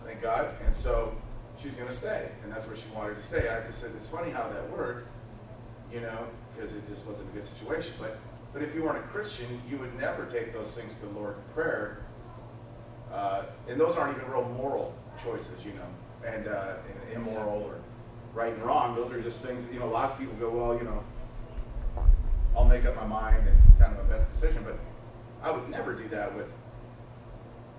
thank 0.04 0.20
God, 0.20 0.54
and 0.66 0.74
so 0.74 1.14
she's 1.58 1.74
going 1.74 1.88
to 1.88 1.94
stay, 1.94 2.28
and 2.42 2.52
that's 2.52 2.66
where 2.66 2.76
she 2.76 2.86
wanted 2.94 3.16
to 3.16 3.22
stay. 3.22 3.48
I 3.48 3.64
just 3.66 3.80
said 3.80 3.92
it's 3.96 4.06
funny 4.06 4.30
how 4.30 4.48
that 4.48 4.70
worked, 4.70 5.08
you 5.92 6.00
know, 6.00 6.26
because 6.54 6.74
it 6.74 6.86
just 6.88 7.06
wasn't 7.06 7.30
a 7.30 7.32
good 7.32 7.46
situation. 7.46 7.94
But 7.98 8.18
But 8.52 8.62
if 8.62 8.74
you 8.74 8.84
weren't 8.84 8.98
a 8.98 9.08
Christian, 9.08 9.46
you 9.68 9.78
would 9.78 9.98
never 9.98 10.26
take 10.26 10.52
those 10.52 10.72
things 10.72 10.92
to 10.94 11.06
the 11.06 11.18
Lord 11.18 11.36
in 11.36 11.54
prayer. 11.54 12.02
Uh, 13.12 13.44
and 13.68 13.80
those 13.80 13.96
aren't 13.96 14.16
even 14.16 14.30
real 14.30 14.48
moral 14.56 14.94
choices, 15.24 15.64
you 15.64 15.72
know, 15.72 16.28
and, 16.30 16.46
uh, 16.46 16.74
and 16.88 17.16
immoral 17.16 17.62
or 17.62 17.76
right 18.34 18.52
and 18.52 18.62
wrong. 18.62 18.94
Those 18.94 19.10
are 19.12 19.20
just 19.20 19.40
things, 19.40 19.64
you 19.72 19.80
know, 19.80 19.88
lots 19.88 20.12
of 20.12 20.18
people 20.18 20.34
go, 20.34 20.50
well, 20.50 20.76
you 20.76 20.84
know, 20.84 21.02
I'll 22.56 22.64
make 22.64 22.84
up 22.84 22.94
my 22.96 23.06
mind 23.06 23.48
and 23.48 23.58
kind 23.78 23.96
of 23.96 24.04
a 24.04 24.08
best 24.08 24.32
decision. 24.32 24.62
But 24.64 24.78
I 25.42 25.50
would 25.50 25.68
never 25.70 25.94
do 25.94 26.06
that 26.08 26.34
with 26.36 26.46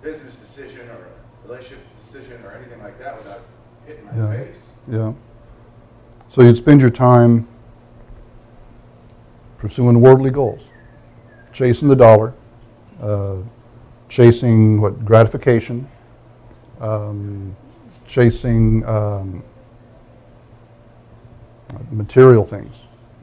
business 0.01 0.35
decision 0.35 0.81
or 0.89 1.07
a 1.07 1.47
relationship 1.47 1.83
decision 1.99 2.43
or 2.43 2.51
anything 2.51 2.81
like 2.81 2.99
that 2.99 3.17
without 3.17 3.41
hitting 3.85 4.05
my 4.05 4.15
Yeah. 4.15 4.43
face. 4.43 4.57
Yeah. 4.87 5.13
So 6.29 6.41
you'd 6.41 6.57
spend 6.57 6.81
your 6.81 6.89
time 6.89 7.47
pursuing 9.57 10.01
worldly 10.01 10.31
goals, 10.31 10.67
chasing 11.51 11.87
the 11.87 11.95
dollar, 11.95 12.33
uh, 13.01 13.37
chasing 14.09 14.81
what 14.81 15.03
gratification, 15.05 15.87
um, 16.81 17.55
chasing 18.07 18.85
um, 18.85 19.43
material 21.91 22.43
things, 22.43 22.75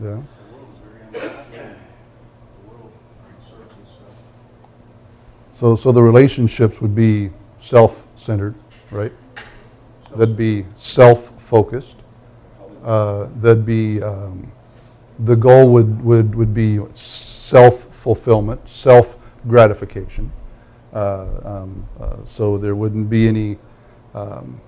The 0.00 0.16
world 0.50 0.66
is 0.74 0.80
very 0.82 1.02
ungodly. 1.06 1.68
The 2.64 2.68
world 2.68 2.92
serves 3.48 3.78
itself. 3.80 4.16
So, 5.54 5.76
so 5.76 5.92
the 5.92 6.02
relationships 6.02 6.80
would 6.80 6.96
be 6.96 7.30
self-centered, 7.60 8.56
right? 8.90 9.12
That'd 10.16 10.36
be 10.36 10.66
self-focused. 10.74 11.94
Uh, 12.82 13.28
that'd 13.36 13.64
be 13.64 14.02
um, 14.02 14.50
the 15.24 15.36
goal 15.36 15.72
would, 15.72 16.02
would, 16.04 16.34
would 16.34 16.54
be 16.54 16.80
self-fulfillment, 16.94 18.68
self-gratification. 18.68 20.30
Uh, 20.92 21.40
um, 21.44 21.88
uh, 22.00 22.16
so 22.24 22.58
there 22.58 22.74
wouldn't 22.74 23.08
be 23.08 23.28
any 23.28 23.58
um, 24.14 24.60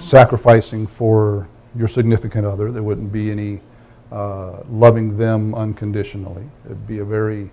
sacrificing 0.00 0.86
for 0.86 1.48
your 1.76 1.88
significant 1.88 2.46
other. 2.46 2.70
There 2.70 2.82
wouldn't 2.82 3.12
be 3.12 3.30
any 3.30 3.60
uh, 4.10 4.62
loving 4.70 5.16
them 5.16 5.54
unconditionally. 5.54 6.44
It'd 6.64 6.86
be 6.86 7.00
a 7.00 7.04
very 7.04 7.50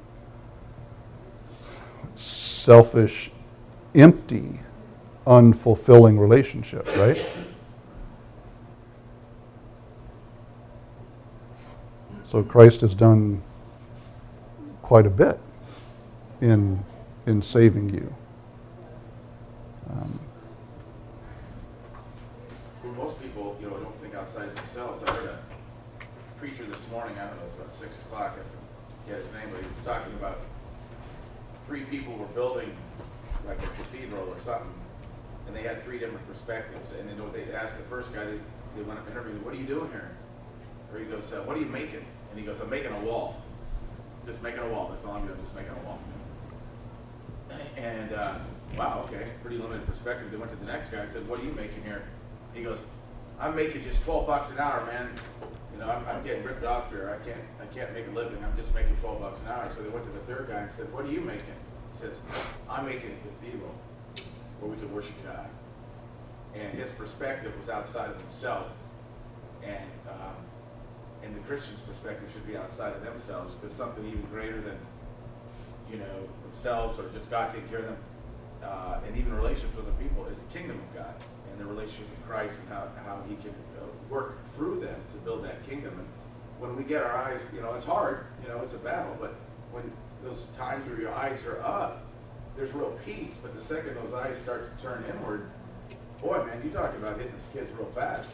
selfish, 2.16 3.32
empty, 3.94 4.60
unfulfilling 5.28 6.20
relationship, 6.20 6.88
right? 6.98 7.24
So 12.36 12.44
Christ 12.44 12.82
has 12.82 12.94
done 12.94 13.42
quite 14.82 15.06
a 15.06 15.10
bit 15.10 15.40
in 16.42 16.84
in 17.26 17.42
saving 17.42 17.92
you. 17.92 18.14
Um, 19.90 20.20
most 22.98 23.22
people, 23.22 23.56
you 23.62 23.70
know, 23.70 23.78
don't 23.78 23.98
think 24.02 24.16
outside 24.16 24.54
themselves. 24.54 25.02
I 25.04 25.14
heard 25.14 25.30
a 25.30 25.40
preacher 26.38 26.66
this 26.66 26.86
morning, 26.92 27.16
I 27.18 27.28
don't 27.28 27.38
know, 27.38 27.44
it 27.44 27.46
was 27.46 27.56
about 27.56 27.74
six 27.74 27.96
o'clock, 28.00 28.38
I 28.38 29.06
forget 29.06 29.24
his 29.24 29.32
name, 29.32 29.48
but 29.54 29.62
he 29.62 29.68
was 29.68 29.86
talking 29.86 30.14
about 30.16 30.42
three 31.68 31.86
people 31.86 32.18
were 32.18 32.26
building 32.26 32.76
like 33.48 33.60
a 33.60 33.68
cathedral 33.68 34.28
or 34.28 34.40
something, 34.40 34.74
and 35.48 35.56
they 35.56 35.62
had 35.62 35.82
three 35.82 36.00
different 36.00 36.28
perspectives. 36.28 36.92
And 37.00 37.08
then 37.08 37.18
they 37.32 37.54
asked 37.54 37.78
the 37.78 37.86
first 37.86 38.14
guy, 38.14 38.26
they, 38.26 38.40
they 38.76 38.82
went 38.82 39.00
up 39.00 39.08
and 39.08 39.16
interviewed, 39.16 39.46
what 39.46 39.54
are 39.54 39.58
you 39.58 39.66
doing 39.66 39.90
here? 39.92 40.12
Or 40.92 41.00
he 41.00 41.06
goes, 41.06 41.32
uh, 41.32 41.42
what 41.46 41.56
are 41.56 41.62
you 41.62 41.68
making? 41.68 42.06
And 42.36 42.44
he 42.44 42.52
goes, 42.52 42.60
I'm 42.60 42.70
making 42.70 42.92
a 42.92 43.00
wall. 43.00 43.42
Just 44.28 44.44
making 44.44 44.60
a 44.60 44.68
wall, 44.68 44.90
that's 44.90 45.06
all 45.06 45.14
I'm 45.14 45.26
doing, 45.26 45.40
just 45.42 45.56
making 45.56 45.72
a 45.72 45.86
wall. 45.86 46.00
And, 47.78 48.12
uh, 48.12 48.34
wow, 48.78 49.06
okay, 49.08 49.28
pretty 49.42 49.58
limited 49.58 49.88
perspective. 49.88 50.30
They 50.32 50.36
went 50.36 50.52
to 50.52 50.58
the 50.58 50.66
next 50.66 50.90
guy 50.90 50.98
and 50.98 51.10
said, 51.10 51.26
what 51.30 51.40
are 51.40 51.46
you 51.46 51.52
making 51.52 51.82
here? 51.84 52.04
He 52.54 52.62
goes, 52.62 52.80
I'm 53.40 53.56
making 53.56 53.84
just 53.84 54.04
twelve 54.04 54.28
bucks 54.28 54.50
an 54.50 54.58
hour, 54.58 54.86
man. 54.86 55.10
You 55.72 55.80
know, 55.80 55.90
I'm, 55.90 56.06
I'm 56.08 56.24
getting 56.24 56.44
ripped 56.44 56.66
off 56.66 56.90
here. 56.90 57.18
I 57.18 57.26
can't, 57.26 57.40
I 57.62 57.74
can't 57.74 57.94
make 57.94 58.08
a 58.08 58.12
living. 58.12 58.44
I'm 58.44 58.58
just 58.58 58.74
making 58.74 58.98
twelve 58.98 59.22
bucks 59.22 59.40
an 59.42 59.48
hour. 59.48 59.72
So 59.74 59.82
they 59.82 59.90
went 59.90 60.04
to 60.06 60.12
the 60.12 60.20
third 60.20 60.48
guy 60.50 60.60
and 60.60 60.72
said, 60.72 60.92
what 60.92 61.06
are 61.06 61.12
you 61.12 61.22
making? 61.22 61.46
He 61.94 62.00
says, 62.00 62.16
I'm 62.70 62.86
making 62.86 63.12
a 63.12 63.28
cathedral 63.28 63.74
where 64.60 64.72
we 64.72 64.78
can 64.78 64.94
worship 64.94 65.16
God. 65.24 65.48
And 66.56 66.78
his 66.78 66.90
perspective 66.92 67.54
was 67.58 67.70
outside 67.70 68.10
of 68.10 68.20
himself. 68.20 68.68
And, 69.64 69.90
um, 70.10 70.36
and 71.26 71.36
the 71.36 71.40
Christian's 71.42 71.82
perspective 71.82 72.30
should 72.32 72.46
be 72.48 72.56
outside 72.56 72.94
of 72.94 73.04
themselves 73.04 73.56
because 73.56 73.76
something 73.76 74.06
even 74.06 74.22
greater 74.32 74.62
than, 74.62 74.78
you 75.92 75.98
know, 75.98 76.30
themselves 76.44 77.00
or 77.00 77.10
just 77.10 77.30
God 77.30 77.52
taking 77.52 77.68
care 77.68 77.80
of 77.80 77.86
them, 77.86 77.98
uh, 78.64 79.00
and 79.08 79.18
even 79.18 79.34
relationships 79.34 79.76
with 79.76 79.86
other 79.86 79.96
people 80.02 80.26
is 80.28 80.40
the 80.40 80.58
kingdom 80.58 80.80
of 80.80 80.96
God 80.96 81.14
and 81.52 81.60
the 81.60 81.66
relationship 81.66 82.10
with 82.10 82.28
Christ 82.28 82.60
and 82.60 82.70
how, 82.70 82.88
how 83.06 83.22
he 83.28 83.36
can 83.38 83.52
uh, 83.82 83.86
work 84.10 84.38
through 84.54 84.80
them 84.80 84.96
to 85.12 85.18
build 85.20 85.44
that 85.46 85.68
kingdom. 85.68 85.94
And 85.98 86.08
when 86.60 86.76
we 86.76 86.84
get 86.84 87.02
our 87.02 87.16
eyes, 87.16 87.42
you 87.54 87.62
know, 87.62 87.74
it's 87.74 87.86
hard, 87.86 88.26
you 88.44 88.50
know, 88.50 88.60
it's 88.62 88.74
a 88.74 88.78
battle, 88.78 89.16
but 89.20 89.36
when 89.72 89.92
those 90.24 90.46
times 90.58 90.88
where 90.88 91.00
your 91.00 91.14
eyes 91.14 91.44
are 91.46 91.60
up, 91.62 92.04
there's 92.56 92.74
real 92.74 92.98
peace. 93.06 93.38
But 93.42 93.56
the 93.56 93.62
second 93.62 93.96
those 93.96 94.14
eyes 94.14 94.38
start 94.38 94.78
to 94.78 94.84
turn 94.84 95.04
inward, 95.10 95.50
boy, 96.22 96.44
man, 96.46 96.62
you 96.64 96.70
talk 96.70 96.96
about 96.96 97.18
hitting 97.18 97.34
the 97.34 97.42
skids 97.42 97.72
real 97.78 97.90
fast, 97.92 98.32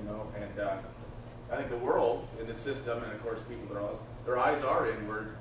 you 0.00 0.08
know, 0.08 0.28
and 0.36 0.60
uh, 0.60 0.76
I 1.50 1.56
think 1.56 1.70
the 1.70 1.76
world 1.76 2.26
in 2.40 2.46
the 2.46 2.54
system, 2.54 3.02
and 3.02 3.12
of 3.12 3.22
course 3.22 3.40
people 3.48 3.76
are 3.76 3.80
all, 3.80 4.02
their 4.24 4.38
eyes 4.38 4.62
are 4.62 4.90
inward 4.90 5.36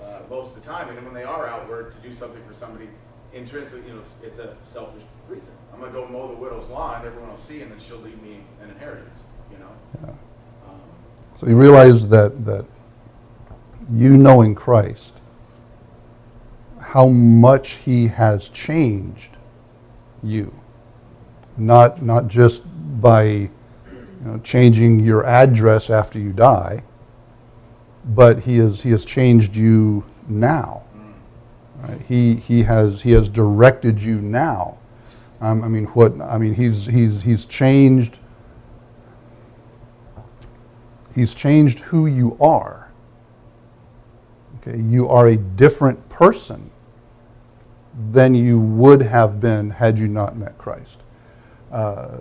uh, 0.00 0.20
most 0.30 0.54
of 0.54 0.62
the 0.62 0.68
time, 0.68 0.88
and 0.88 1.04
when 1.04 1.14
they 1.14 1.24
are 1.24 1.46
outward 1.46 1.92
to 1.92 1.98
do 1.98 2.14
something 2.14 2.42
for 2.48 2.54
somebody, 2.54 2.88
intrinsically, 3.32 3.86
you 3.86 3.94
know, 3.94 4.02
it's, 4.22 4.38
a 4.38 4.56
selfish 4.72 5.02
reason. 5.28 5.52
I'm 5.72 5.80
gonna 5.80 5.92
go 5.92 6.08
mow 6.08 6.28
the 6.28 6.34
widow's 6.34 6.68
lawn, 6.68 7.04
everyone 7.04 7.30
will 7.30 7.36
see, 7.36 7.60
and 7.60 7.70
then 7.70 7.78
she'll 7.78 7.98
leave 7.98 8.20
me 8.22 8.40
an 8.62 8.70
inheritance, 8.70 9.18
you 9.52 9.58
know. 9.58 9.70
yeah. 10.02 10.08
Um, 10.68 10.80
So 11.36 11.46
you 11.46 11.56
realize 11.56 12.08
that, 12.08 12.44
that 12.46 12.64
you 13.90 14.16
knowing 14.16 14.54
Christ, 14.54 15.14
how 16.80 17.08
much 17.08 17.72
he 17.72 18.08
has 18.08 18.48
changed 18.48 19.36
you. 20.22 20.52
Not, 21.56 22.02
not 22.02 22.28
just 22.28 22.62
by 23.00 23.50
you 24.20 24.30
know, 24.30 24.38
changing 24.38 25.00
your 25.00 25.24
address 25.24 25.90
after 25.90 26.18
you 26.18 26.32
die, 26.32 26.82
but 28.04 28.40
he 28.40 28.58
has, 28.58 28.82
he 28.82 28.90
has 28.90 29.04
changed 29.04 29.56
you 29.56 30.04
now. 30.28 30.82
Right? 31.82 32.00
He, 32.02 32.34
he, 32.34 32.62
has, 32.62 33.02
he 33.02 33.12
has 33.12 33.28
directed 33.28 34.00
you 34.00 34.20
now. 34.20 34.76
Um, 35.40 35.64
I 35.64 35.68
mean, 35.68 35.86
what, 35.86 36.20
I 36.20 36.36
mean, 36.36 36.54
he's, 36.54 36.84
he's, 36.84 37.22
he's 37.22 37.46
changed 37.46 38.18
He's 41.14 41.34
changed 41.34 41.80
who 41.80 42.06
you 42.06 42.36
are. 42.40 42.90
Okay, 44.58 44.78
you 44.78 45.08
are 45.08 45.28
a 45.28 45.36
different 45.36 46.08
person 46.08 46.70
than 48.10 48.34
you 48.34 48.60
would 48.60 49.02
have 49.02 49.40
been 49.40 49.70
had 49.70 49.98
you 49.98 50.06
not 50.06 50.36
met 50.36 50.56
Christ. 50.58 50.98
Uh, 51.72 52.18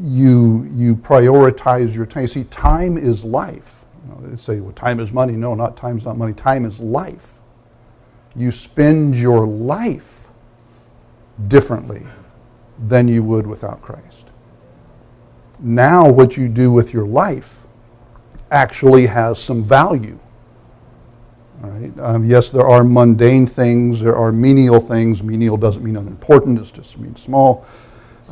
you 0.00 0.70
you 0.74 0.94
prioritize 0.94 1.94
your 1.94 2.06
time. 2.06 2.26
See, 2.26 2.44
time 2.44 2.96
is 2.96 3.24
life. 3.24 3.84
You 4.04 4.14
know, 4.14 4.28
they 4.30 4.36
say, 4.36 4.60
"Well, 4.60 4.72
time 4.72 5.00
is 5.00 5.12
money." 5.12 5.34
No, 5.34 5.54
not 5.54 5.76
time's 5.76 6.04
not 6.04 6.16
money. 6.16 6.32
Time 6.32 6.64
is 6.64 6.78
life. 6.80 7.40
You 8.36 8.50
spend 8.52 9.16
your 9.16 9.46
life 9.46 10.28
differently 11.48 12.02
than 12.86 13.08
you 13.08 13.22
would 13.22 13.46
without 13.46 13.82
Christ. 13.82 14.26
Now, 15.60 16.08
what 16.10 16.36
you 16.36 16.48
do 16.48 16.72
with 16.72 16.92
your 16.92 17.06
life 17.06 17.62
actually 18.50 19.06
has 19.06 19.40
some 19.40 19.62
value. 19.62 20.18
Right. 21.60 21.92
Um, 22.00 22.24
yes, 22.24 22.50
there 22.50 22.66
are 22.66 22.82
mundane 22.82 23.46
things. 23.46 24.00
There 24.00 24.16
are 24.16 24.32
menial 24.32 24.80
things. 24.80 25.22
Menial 25.22 25.56
doesn't 25.56 25.84
mean 25.84 25.96
unimportant. 25.96 26.58
It 26.58 26.72
just 26.74 26.98
means 26.98 27.22
small. 27.22 27.64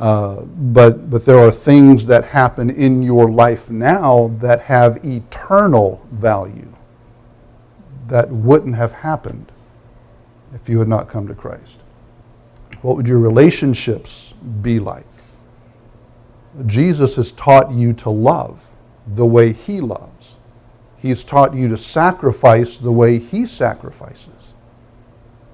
Uh, 0.01 0.41
but 0.41 1.11
but 1.11 1.25
there 1.27 1.37
are 1.37 1.51
things 1.51 2.07
that 2.07 2.25
happen 2.25 2.71
in 2.71 3.03
your 3.03 3.29
life 3.29 3.69
now 3.69 4.29
that 4.39 4.59
have 4.61 5.05
eternal 5.05 6.03
value. 6.11 6.75
That 8.07 8.29
wouldn't 8.31 8.75
have 8.75 8.91
happened 8.91 9.51
if 10.55 10.67
you 10.67 10.79
had 10.79 10.87
not 10.87 11.07
come 11.07 11.27
to 11.27 11.35
Christ. 11.35 11.77
What 12.81 12.97
would 12.97 13.07
your 13.07 13.19
relationships 13.19 14.33
be 14.63 14.79
like? 14.79 15.05
Jesus 16.65 17.15
has 17.17 17.31
taught 17.33 17.71
you 17.71 17.93
to 17.93 18.09
love 18.09 18.67
the 19.05 19.25
way 19.25 19.53
He 19.53 19.81
loves. 19.81 20.33
He's 20.97 21.23
taught 21.23 21.53
you 21.53 21.67
to 21.69 21.77
sacrifice 21.77 22.77
the 22.77 22.91
way 22.91 23.19
He 23.19 23.45
sacrifices. 23.45 24.53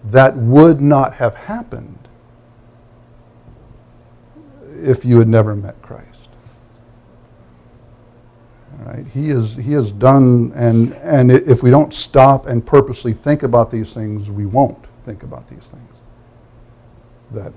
That 0.06 0.38
would 0.38 0.82
not 0.82 1.14
have 1.16 1.36
happened 1.36 2.07
if 4.78 5.06
you 5.06 5.20
had 5.20 5.28
never 5.28 5.56
met 5.56 5.82
Christ. 5.82 6.30
All 8.80 8.94
right? 8.94 9.06
He, 9.08 9.30
is, 9.30 9.56
he 9.56 9.74
has 9.74 9.92
done, 9.92 10.52
and, 10.56 10.94
and 10.96 11.32
if 11.32 11.64
we 11.64 11.70
don't 11.70 11.94
stop 11.94 12.48
and 12.48 12.66
purposely 12.66 13.14
think 13.14 13.44
about 13.44 13.72
these 13.72 13.94
things, 13.94 14.30
we 14.30 14.46
won't 14.46 14.86
think 15.04 15.24
about 15.24 15.48
these 15.48 15.60
things. 15.60 15.94
That, 17.32 17.54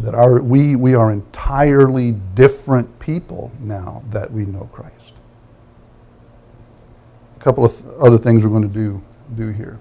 that 0.00 0.14
our, 0.14 0.42
we, 0.42 0.76
we 0.76 0.94
are 0.94 1.12
entirely 1.12 2.12
different 2.34 2.98
people 2.98 3.50
now 3.60 4.02
that 4.10 4.30
we 4.30 4.44
know 4.44 4.68
Christ. 4.72 5.14
A 7.36 7.40
couple 7.40 7.64
of 7.64 7.72
th- 7.72 7.94
other 7.98 8.18
things 8.18 8.44
we're 8.44 8.50
going 8.50 8.62
to 8.62 8.68
do, 8.68 9.02
do 9.36 9.48
here. 9.48 9.78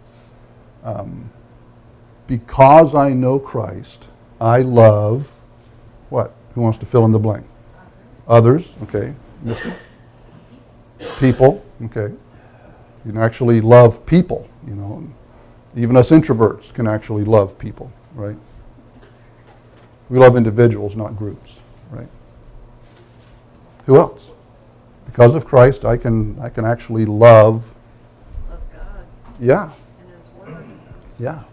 Um, 0.84 1.29
because 2.27 2.96
I 2.96 3.12
know 3.12 3.39
Christ, 3.39 4.08
I 4.39 4.62
love 4.62 5.32
what? 6.10 6.34
Who 6.55 6.62
wants 6.62 6.77
to 6.79 6.86
fill 6.86 7.05
in 7.05 7.12
the 7.12 7.19
blank? 7.19 7.45
Others, 8.27 8.72
okay. 8.83 9.13
People, 11.19 11.63
okay. 11.86 12.13
You 13.05 13.12
can 13.12 13.22
actually 13.22 13.60
love 13.60 14.05
people, 14.05 14.48
you 14.67 14.75
know. 14.75 15.07
Even 15.75 15.98
us 15.98 16.12
introverts 16.12 16.74
can 16.74 16.88
actually 16.88 17.24
love 17.24 17.57
people, 17.57 17.91
right? 18.13 18.38
We 20.10 20.19
love 20.19 20.38
individuals, 20.38 20.95
not 20.95 21.17
groups, 21.17 21.57
right? 21.91 22.07
Who 23.86 23.98
else? 23.98 24.31
Because 25.05 25.36
of 25.36 25.45
Christ, 25.45 25.83
I 25.86 25.98
can 25.98 26.39
I 26.39 26.50
can 26.50 26.65
actually 26.65 27.05
love. 27.05 27.74
Love 28.50 28.60
God 28.72 29.05
Yeah, 29.39 29.72
and 30.00 30.10
His 30.13 30.29
Word. 30.29 30.65
yeah. 31.19 31.43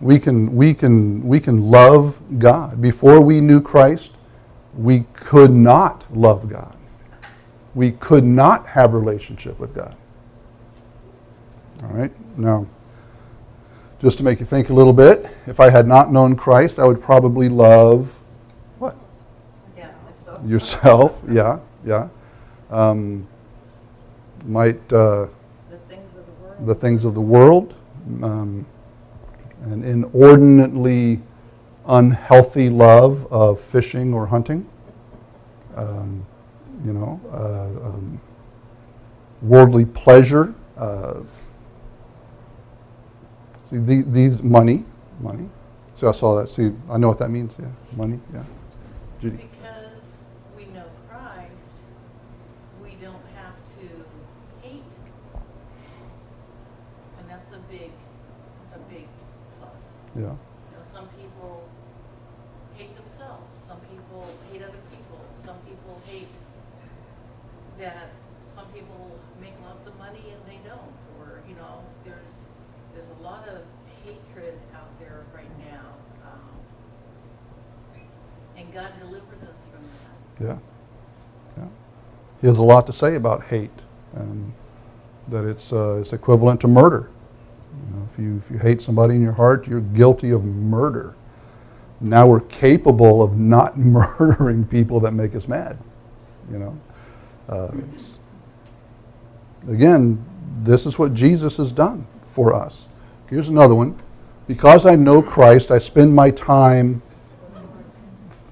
We 0.00 0.18
can 0.18 0.54
we 0.54 0.74
can 0.74 1.26
we 1.26 1.40
can 1.40 1.70
love 1.70 2.18
God. 2.38 2.80
Before 2.80 3.20
we 3.20 3.40
knew 3.40 3.60
Christ, 3.60 4.12
we 4.76 5.04
could 5.12 5.50
not 5.50 6.06
love 6.14 6.48
God. 6.48 6.76
We 7.74 7.92
could 7.92 8.24
not 8.24 8.66
have 8.66 8.94
a 8.94 8.98
relationship 8.98 9.58
with 9.58 9.74
God. 9.74 9.96
All 11.82 11.90
right? 11.90 12.12
Now, 12.38 12.66
just 14.00 14.18
to 14.18 14.24
make 14.24 14.40
you 14.40 14.46
think 14.46 14.68
a 14.70 14.72
little 14.72 14.92
bit, 14.92 15.26
if 15.46 15.58
I 15.60 15.70
had 15.70 15.86
not 15.86 16.12
known 16.12 16.36
Christ, 16.36 16.78
I 16.78 16.84
would 16.84 17.02
probably 17.02 17.48
love 17.48 18.16
what? 18.78 18.96
Yeah, 19.76 19.90
myself. 20.04 20.46
Yourself, 20.46 21.22
yeah, 21.28 21.58
yeah. 21.84 22.08
Um, 22.70 23.26
might 24.44 24.80
uh, 24.92 25.26
The 25.70 25.76
things 25.88 26.14
of 26.16 26.26
the 26.26 26.32
world. 26.32 26.66
the 26.66 26.74
things 26.74 27.04
of 27.04 27.14
the 27.14 27.20
world, 27.20 27.74
um, 28.22 28.64
an 29.62 29.84
inordinately 29.84 31.20
unhealthy 31.86 32.68
love 32.68 33.26
of 33.32 33.60
fishing 33.60 34.12
or 34.14 34.26
hunting, 34.26 34.68
um, 35.74 36.24
you 36.84 36.92
know, 36.92 37.20
uh, 37.32 37.88
um, 37.88 38.20
worldly 39.42 39.84
pleasure. 39.84 40.54
Uh, 40.76 41.20
see, 43.70 43.78
the, 43.78 44.02
these 44.02 44.42
money, 44.42 44.84
money. 45.20 45.48
See, 45.94 46.06
I 46.06 46.12
saw 46.12 46.36
that. 46.36 46.48
See, 46.48 46.72
I 46.88 46.96
know 46.96 47.08
what 47.08 47.18
that 47.18 47.30
means. 47.30 47.52
Yeah, 47.58 47.66
money. 47.96 48.20
Yeah, 48.32 48.44
Judy. 49.20 49.36
Because 49.36 50.00
we 50.56 50.66
know 50.66 50.84
Christ, 51.08 51.50
we 52.82 52.90
don't 53.00 53.14
have 53.34 53.54
to 53.80 53.88
hate. 54.62 54.84
And 57.18 57.28
that's 57.28 57.52
a 57.52 57.58
big, 57.70 57.90
a 58.74 58.78
big 58.90 59.08
plus. 59.58 59.72
Yeah, 60.18 60.24
You 60.24 60.28
know, 60.74 60.84
some 60.92 61.08
people 61.20 61.62
hate 62.76 62.94
themselves, 62.96 63.46
some 63.68 63.78
people 63.86 64.26
hate 64.50 64.62
other 64.62 64.82
people, 64.90 65.20
some 65.46 65.56
people 65.68 66.00
hate 66.06 66.28
that 67.78 68.10
some 68.54 68.66
people 68.74 69.10
make 69.40 69.54
lots 69.64 69.86
of 69.86 69.96
money 69.98 70.34
and 70.34 70.42
they 70.50 70.58
don't, 70.68 70.92
or, 71.20 71.40
you 71.48 71.54
know, 71.54 71.84
there's, 72.04 72.34
there's 72.94 73.06
a 73.20 73.22
lot 73.22 73.46
of 73.48 73.62
hatred 74.04 74.58
out 74.74 74.90
there 74.98 75.22
right 75.34 75.58
now. 75.60 75.86
um, 76.26 76.50
And 78.56 78.72
God 78.72 78.90
delivered 79.00 79.42
us 79.42 79.60
from 79.72 79.84
that. 79.84 80.44
yeah, 80.44 80.58
yeah. 81.56 81.68
He 82.40 82.46
has 82.48 82.58
a 82.58 82.62
lot 82.64 82.86
to 82.88 82.92
say 82.92 83.14
about 83.14 83.44
hate, 83.44 83.70
and 84.14 84.52
that 85.28 85.44
it's 85.44 85.72
uh, 85.72 85.98
it's 86.00 86.12
equivalent 86.12 86.60
to 86.62 86.68
murder. 86.68 87.10
You 88.18 88.36
if 88.38 88.50
you 88.50 88.58
hate 88.58 88.82
somebody 88.82 89.14
in 89.14 89.22
your 89.22 89.32
heart, 89.32 89.66
you're 89.66 89.80
guilty 89.80 90.30
of 90.30 90.44
murder. 90.44 91.14
Now 92.00 92.26
we're 92.26 92.40
capable 92.40 93.22
of 93.22 93.38
not 93.38 93.76
murdering 93.78 94.64
people 94.66 95.00
that 95.00 95.12
make 95.12 95.34
us 95.34 95.48
mad. 95.48 95.78
You 96.50 96.58
know, 96.58 96.78
uh, 97.48 97.70
again, 99.68 100.24
this 100.62 100.86
is 100.86 100.98
what 100.98 101.14
Jesus 101.14 101.56
has 101.58 101.72
done 101.72 102.06
for 102.22 102.52
us. 102.54 102.86
Here's 103.28 103.48
another 103.48 103.74
one. 103.74 103.96
Because 104.46 104.86
I 104.86 104.94
know 104.96 105.20
Christ, 105.20 105.70
I 105.70 105.78
spend 105.78 106.14
my 106.14 106.30
time 106.30 107.02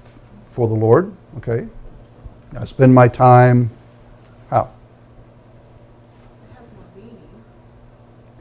f- 0.03 0.19
for 0.45 0.67
the 0.67 0.75
Lord. 0.75 1.11
Okay, 1.37 1.67
I 2.55 2.65
spend 2.65 2.93
my 2.93 3.07
time. 3.07 3.71
How? 4.51 4.69
It 6.43 6.57
has 6.59 6.67
more 6.73 6.83
meaning. 6.95 7.17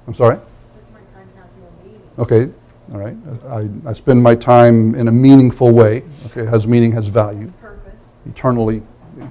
I'm 0.06 0.12
sorry. 0.12 0.36
But 0.36 0.92
my 0.92 1.00
time 1.18 1.30
has 1.42 1.56
more 1.56 1.70
meaning. 1.82 2.05
Okay, 2.18 2.50
all 2.92 2.98
right. 2.98 3.16
I, 3.48 3.68
I 3.88 3.92
spend 3.92 4.22
my 4.22 4.34
time 4.34 4.94
in 4.94 5.08
a 5.08 5.12
meaningful 5.12 5.70
way. 5.70 6.02
Okay, 6.26 6.42
it 6.42 6.48
has 6.48 6.66
meaning, 6.66 6.92
has 6.92 7.08
value, 7.08 7.52
purpose. 7.60 8.14
eternally, 8.26 8.82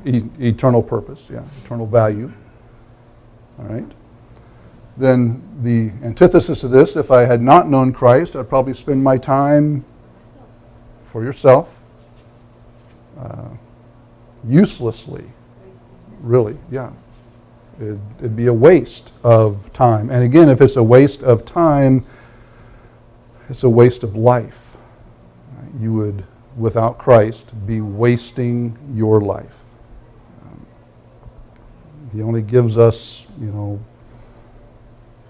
e- 0.06 0.24
eternal 0.39 0.84
purpose. 0.84 1.28
Yeah, 1.32 1.43
eternal 1.63 1.88
value. 1.88 2.32
All 3.60 3.65
right. 3.65 3.86
Then 4.98 5.41
the 5.63 5.91
antithesis 6.06 6.63
of 6.63 6.71
this, 6.71 6.95
if 6.95 7.12
I 7.12 7.21
had 7.26 7.41
not 7.41 7.67
known 7.67 7.91
Christ, 7.91 8.36
I'd 8.36 8.48
probably 8.48 8.74
spend 8.74 9.04
my 9.04 9.17
time 9.17 9.84
for 11.08 11.24
yourself, 11.24 11.82
uh, 13.19 13.50
uselessly. 14.48 15.26
Really, 16.21 16.58
yeah. 16.71 16.91
It'd, 17.80 18.00
it'd 18.19 18.36
be 18.36 18.48
a 18.48 18.54
waste 18.54 19.12
of 19.24 19.71
time. 19.74 20.10
And 20.10 20.24
again, 20.24 20.50
if 20.50 20.62
it's 20.62 20.78
a 20.78 20.84
waste 20.84 21.24
of 21.24 21.45
time, 21.45 22.06
it's 23.49 23.63
a 23.63 23.69
waste 23.69 24.03
of 24.03 24.15
life. 24.15 24.77
You 25.79 25.93
would, 25.93 26.25
without 26.58 26.97
Christ, 26.97 27.51
be 27.65 27.81
wasting 27.81 28.77
your 28.93 29.21
life. 29.21 29.63
Um, 30.41 30.65
he 32.13 32.21
only 32.21 32.41
gives 32.41 32.77
us, 32.77 33.25
you 33.39 33.47
know, 33.47 33.79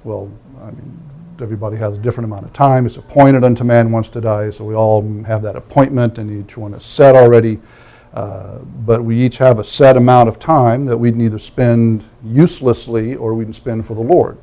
well, 0.03 0.31
I 0.61 0.67
mean, 0.67 0.99
everybody 1.41 1.77
has 1.77 1.97
a 1.97 1.97
different 1.97 2.25
amount 2.25 2.45
of 2.45 2.53
time. 2.53 2.85
It's 2.85 2.97
appointed 2.97 3.43
unto 3.43 3.63
man 3.63 3.91
once 3.91 4.07
to 4.09 4.21
die, 4.21 4.51
so 4.51 4.63
we 4.63 4.75
all 4.75 5.01
have 5.23 5.41
that 5.41 5.55
appointment, 5.55 6.19
and 6.19 6.31
each 6.31 6.57
one 6.57 6.73
is 6.73 6.83
set 6.83 7.15
already. 7.15 7.59
Uh, 8.13 8.59
but 8.85 9.03
we 9.03 9.19
each 9.19 9.37
have 9.37 9.59
a 9.59 9.63
set 9.63 9.97
amount 9.97 10.29
of 10.29 10.39
time 10.39 10.85
that 10.85 10.97
we'd 10.97 11.17
neither 11.17 11.37
spend 11.37 12.03
uselessly 12.23 13.15
or 13.15 13.33
we'd 13.33 13.53
spend 13.53 13.85
for 13.85 13.93
the 13.93 14.01
Lord. 14.01 14.37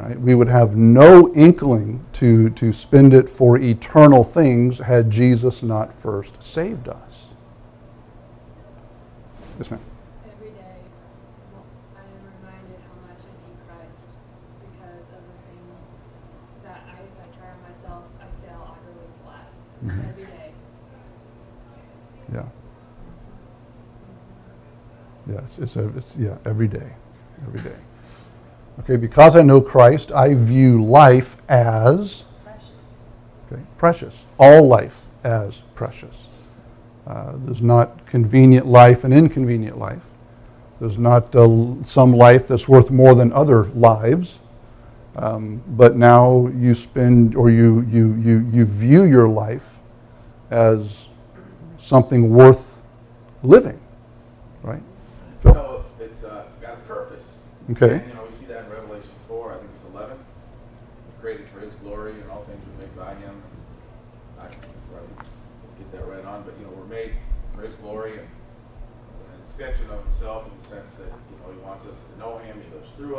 Right? 0.00 0.18
We 0.18 0.34
would 0.34 0.48
have 0.48 0.76
no 0.76 1.30
inkling 1.34 2.02
to, 2.14 2.48
to 2.50 2.72
spend 2.72 3.12
it 3.12 3.28
for 3.28 3.58
eternal 3.58 4.24
things 4.24 4.78
had 4.78 5.10
Jesus 5.10 5.62
not 5.62 5.92
first 5.92 6.42
saved 6.42 6.88
us. 6.88 7.26
Yes, 9.58 9.70
ma'am. 9.70 9.80
Every 10.24 10.52
day, 10.52 10.58
I 11.96 12.00
am 12.00 12.08
reminded 12.40 12.80
how 12.88 12.96
much 13.06 13.20
I 13.20 13.32
need 13.44 13.58
Christ 13.68 14.14
because 14.72 15.04
of 15.12 15.20
the 15.20 15.36
things 15.50 15.76
that 16.62 16.80
I 16.88 17.36
try 17.36 17.50
on 17.50 17.60
myself. 17.70 18.04
I 18.20 18.46
fail 18.46 18.62
utterly 18.72 19.10
flat. 19.22 19.48
Mm-hmm. 19.84 20.08
Every 20.08 20.24
day. 20.24 20.52
Yeah. 22.32 22.48
Yes, 25.26 25.58
it's, 25.58 25.76
a, 25.76 25.88
it's 25.94 26.16
yeah 26.16 26.38
every 26.46 26.68
day, 26.68 26.90
every 27.42 27.60
day. 27.60 27.76
Okay, 28.80 28.96
because 28.96 29.36
I 29.36 29.42
know 29.42 29.60
Christ, 29.60 30.10
I 30.12 30.34
view 30.34 30.84
life 30.84 31.36
as 31.48 32.24
Precious. 32.44 32.70
okay, 33.52 33.62
precious. 33.76 34.24
All 34.38 34.66
life 34.66 35.06
as 35.22 35.62
precious. 35.74 36.26
Uh, 37.06 37.34
there's 37.38 37.62
not 37.62 38.06
convenient 38.06 38.66
life 38.66 39.04
and 39.04 39.12
inconvenient 39.12 39.78
life. 39.78 40.10
There's 40.80 40.98
not 40.98 41.34
uh, 41.36 41.82
some 41.84 42.12
life 42.12 42.48
that's 42.48 42.68
worth 42.68 42.90
more 42.90 43.14
than 43.14 43.32
other 43.32 43.64
lives. 43.66 44.38
Um, 45.16 45.62
but 45.66 45.96
now 45.96 46.46
you 46.54 46.72
spend 46.72 47.34
or 47.34 47.50
you, 47.50 47.82
you, 47.90 48.14
you, 48.14 48.48
you 48.52 48.64
view 48.64 49.02
your 49.02 49.28
life 49.28 49.78
as 50.50 51.06
something 51.78 52.30
worth 52.30 52.82
living, 53.42 53.78
right? 54.62 54.82
Phil? 55.40 55.52
No, 55.52 55.80
it's, 55.80 55.90
it's, 56.12 56.24
uh, 56.24 56.44
got 56.62 56.74
a 56.74 56.76
purpose. 56.82 57.24
Okay. 57.72 57.96
And, 57.96 58.08
you 58.08 58.14
know, 58.14 58.24
we 58.24 58.30
see 58.30 58.44
that 58.46 58.64
in 58.66 58.70
Revelation 58.70 59.10
four, 59.26 59.52
I 59.52 59.56
think 59.56 59.70
it's 59.74 59.84
eleven, 59.92 60.16
created 61.20 61.48
for 61.52 61.58
his 61.60 61.74
glory 61.74 62.12
and 62.12 62.30
all 62.30 62.44
things 62.44 62.62
were 62.64 62.86
made 62.86 62.96
by 62.96 63.14
him. 63.14 63.42
I 64.38 64.46
can 64.46 64.60
probably 64.92 65.26
get 65.76 65.90
that 65.92 66.06
right 66.06 66.24
on, 66.24 66.44
but, 66.44 66.54
you 66.58 66.64
know, 66.66 66.72
we're 66.72 66.84
made 66.84 67.14
for 67.56 67.62
his 67.62 67.74
glory 67.74 68.12
and 68.12 68.20
an 68.20 69.42
extension 69.44 69.90
of 69.90 70.02
himself 70.04 70.46
in 70.46 70.56
the 70.56 70.64
sense 70.64 70.94
that, 70.94 71.06
you 71.06 71.36
know, 71.42 71.52
he 71.52 71.58
wants 71.66 71.84
us 71.84 71.96
to 71.98 72.18
know 72.18 72.38
him, 72.38 72.62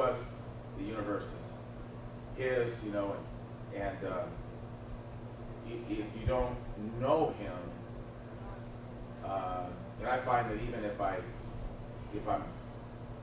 us, 0.01 0.21
the 0.77 0.83
universe 0.83 1.31
is 1.41 1.51
his, 2.37 2.79
you 2.83 2.91
know, 2.91 3.15
and, 3.75 3.83
and, 3.83 3.97
uh, 4.11 4.23
if 5.89 6.05
you 6.19 6.25
don't 6.27 6.55
know 6.99 7.33
him, 7.39 7.53
uh, 9.23 9.67
and 9.99 10.09
I 10.09 10.17
find 10.17 10.49
that 10.49 10.57
even 10.67 10.83
if 10.83 10.99
I, 10.99 11.17
if 12.13 12.27
I'm 12.27 12.43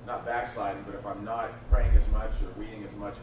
not 0.06 0.24
backsliding, 0.24 0.82
but 0.84 0.94
if 0.94 1.04
I'm 1.04 1.24
not 1.24 1.50
praying 1.70 1.94
as 1.96 2.06
much 2.08 2.30
or 2.42 2.60
reading 2.60 2.84
as 2.84 2.94
much, 2.94 3.14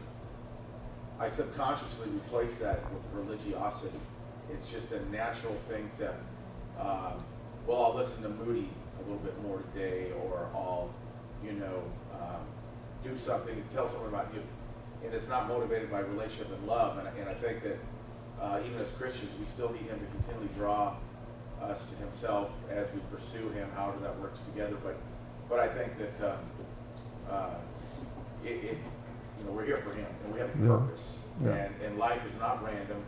I 1.18 1.28
subconsciously 1.28 2.08
replace 2.10 2.58
that 2.58 2.80
with 2.92 3.02
religiosity. 3.26 3.98
It's 4.52 4.70
just 4.70 4.92
a 4.92 5.04
natural 5.10 5.54
thing 5.68 5.90
to, 5.98 6.10
um, 6.78 7.24
well, 7.66 7.84
I'll 7.84 7.94
listen 7.94 8.22
to 8.22 8.28
Moody 8.28 8.68
a 9.00 9.02
little 9.02 9.24
bit 9.24 9.42
more 9.42 9.62
today, 9.72 10.12
or 10.22 10.48
I'll, 10.54 10.90
you 11.44 11.52
know, 11.52 11.82
um, 12.12 12.42
do 13.06 13.16
something, 13.16 13.62
tell 13.70 13.88
someone 13.88 14.08
about 14.08 14.32
you. 14.34 14.42
And 15.04 15.14
it's 15.14 15.28
not 15.28 15.48
motivated 15.48 15.90
by 15.90 16.00
relationship 16.00 16.50
and 16.52 16.66
love. 16.66 16.98
And, 16.98 17.08
I- 17.08 17.12
and 17.20 17.28
I 17.28 17.34
think 17.34 17.62
that 17.62 17.78
uh, 18.40 18.60
even 18.66 18.78
as 18.80 18.90
Christians, 18.92 19.30
we 19.38 19.46
still 19.46 19.70
need 19.72 19.82
Him 19.82 19.98
to 20.00 20.06
continually 20.06 20.48
draw 20.54 20.94
us 21.62 21.84
to 21.84 21.94
Himself 21.96 22.50
as 22.70 22.92
we 22.92 23.00
pursue 23.14 23.48
Him, 23.50 23.68
however 23.74 23.98
that 24.00 24.18
works 24.20 24.40
together. 24.40 24.76
But, 24.82 24.96
but 25.48 25.58
I 25.58 25.68
think 25.68 25.92
that 25.98 26.32
um, 26.32 26.38
uh, 27.30 27.54
it, 28.44 28.48
it, 28.64 28.78
you 29.38 29.44
know, 29.44 29.52
we're 29.52 29.64
here 29.64 29.78
for 29.78 29.94
Him, 29.96 30.06
and 30.24 30.32
we 30.34 30.40
have 30.40 30.48
a 30.50 30.66
purpose. 30.66 31.16
Yeah. 31.42 31.50
And, 31.52 31.74
and 31.82 31.98
life 31.98 32.20
is 32.28 32.36
not 32.38 32.62
random. 32.64 33.02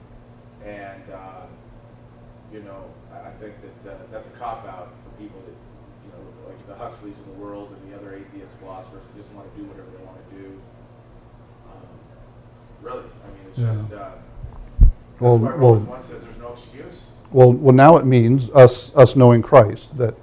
And, 0.65 1.03
uh, 1.13 1.47
you 2.53 2.61
know, 2.61 2.85
I, 3.13 3.29
I 3.29 3.31
think 3.33 3.55
that 3.83 3.93
uh, 3.93 3.97
that's 4.11 4.27
a 4.27 4.31
cop-out 4.31 4.93
for 5.05 5.23
people 5.23 5.41
that, 5.47 5.55
like 6.49 6.67
the 6.67 6.75
Huxleys 6.75 7.21
in 7.21 7.27
the 7.35 7.45
world 7.45 7.69
and 7.71 7.93
the 7.93 7.97
other 7.97 8.15
atheist 8.15 8.57
philosophers 8.59 9.05
that 9.07 9.17
just 9.17 9.31
want 9.33 9.53
to 9.53 9.61
do 9.61 9.67
whatever 9.69 9.89
they 9.97 10.05
want 10.05 10.17
to 10.31 10.37
do. 10.37 10.47
Um, 11.67 11.87
Really, 12.83 12.99
I 12.99 13.29
mean, 13.29 13.47
it's 13.49 13.59
Yeah. 13.59 13.73
just, 13.73 13.93
uh, 13.93 14.11
Well, 15.21 15.39
well- 15.39 15.77
1 15.77 16.01
says 16.01 16.23
there's 16.23 16.39
no 16.39 16.53
excuse. 16.53 17.01
Well, 17.33 17.53
well, 17.53 17.75
now 17.75 17.97
it 17.97 18.07
means 18.07 18.49
us, 18.51 18.93
us 18.95 19.17
knowing 19.17 19.43
Christ 19.43 19.97
that 19.97 20.15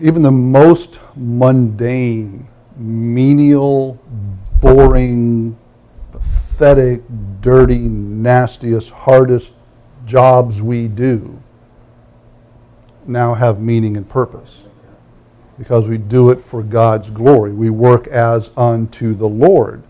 even 0.00 0.22
the 0.22 0.32
most 0.32 0.98
mundane, 1.16 2.48
menial, 2.76 3.96
boring, 4.60 5.56
pathetic, 6.10 7.02
dirty, 7.40 7.78
nastiest, 7.78 8.90
hardest 8.90 9.52
jobs 10.04 10.60
we 10.60 10.88
do 10.88 11.38
now 13.06 13.34
have 13.34 13.60
meaning 13.60 13.96
and 13.96 14.08
purpose 14.08 14.62
because 15.58 15.88
we 15.88 15.98
do 15.98 16.30
it 16.30 16.40
for 16.40 16.62
God's 16.62 17.10
glory. 17.10 17.52
We 17.52 17.70
work 17.70 18.06
as 18.08 18.50
unto 18.56 19.14
the 19.14 19.28
Lord. 19.28 19.82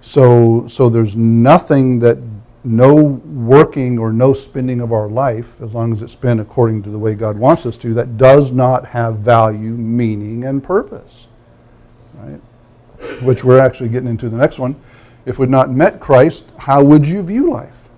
So, 0.00 0.68
so 0.68 0.88
there's 0.88 1.16
nothing 1.16 1.98
that 2.00 2.18
no 2.64 2.94
working 2.94 3.98
or 3.98 4.12
no 4.12 4.32
spending 4.32 4.80
of 4.80 4.92
our 4.92 5.08
life, 5.08 5.60
as 5.60 5.74
long 5.74 5.92
as 5.92 6.00
it's 6.00 6.12
spent 6.12 6.40
according 6.40 6.82
to 6.82 6.90
the 6.90 6.98
way 6.98 7.14
God 7.14 7.36
wants 7.36 7.66
us 7.66 7.76
to, 7.78 7.92
that 7.94 8.16
does 8.16 8.52
not 8.52 8.86
have 8.86 9.18
value, 9.18 9.72
meaning, 9.72 10.44
and 10.44 10.62
purpose. 10.62 11.26
Right? 12.14 12.40
Which 13.22 13.44
we're 13.44 13.58
actually 13.58 13.90
getting 13.90 14.08
into 14.08 14.28
the 14.28 14.36
next 14.36 14.58
one. 14.58 14.76
If 15.26 15.38
we'd 15.38 15.50
not 15.50 15.70
met 15.70 16.00
Christ, 16.00 16.44
how 16.58 16.82
would 16.82 17.06
you 17.06 17.22
view 17.22 17.50
life? 17.50 17.88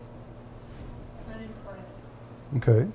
Okay. 2.57 2.88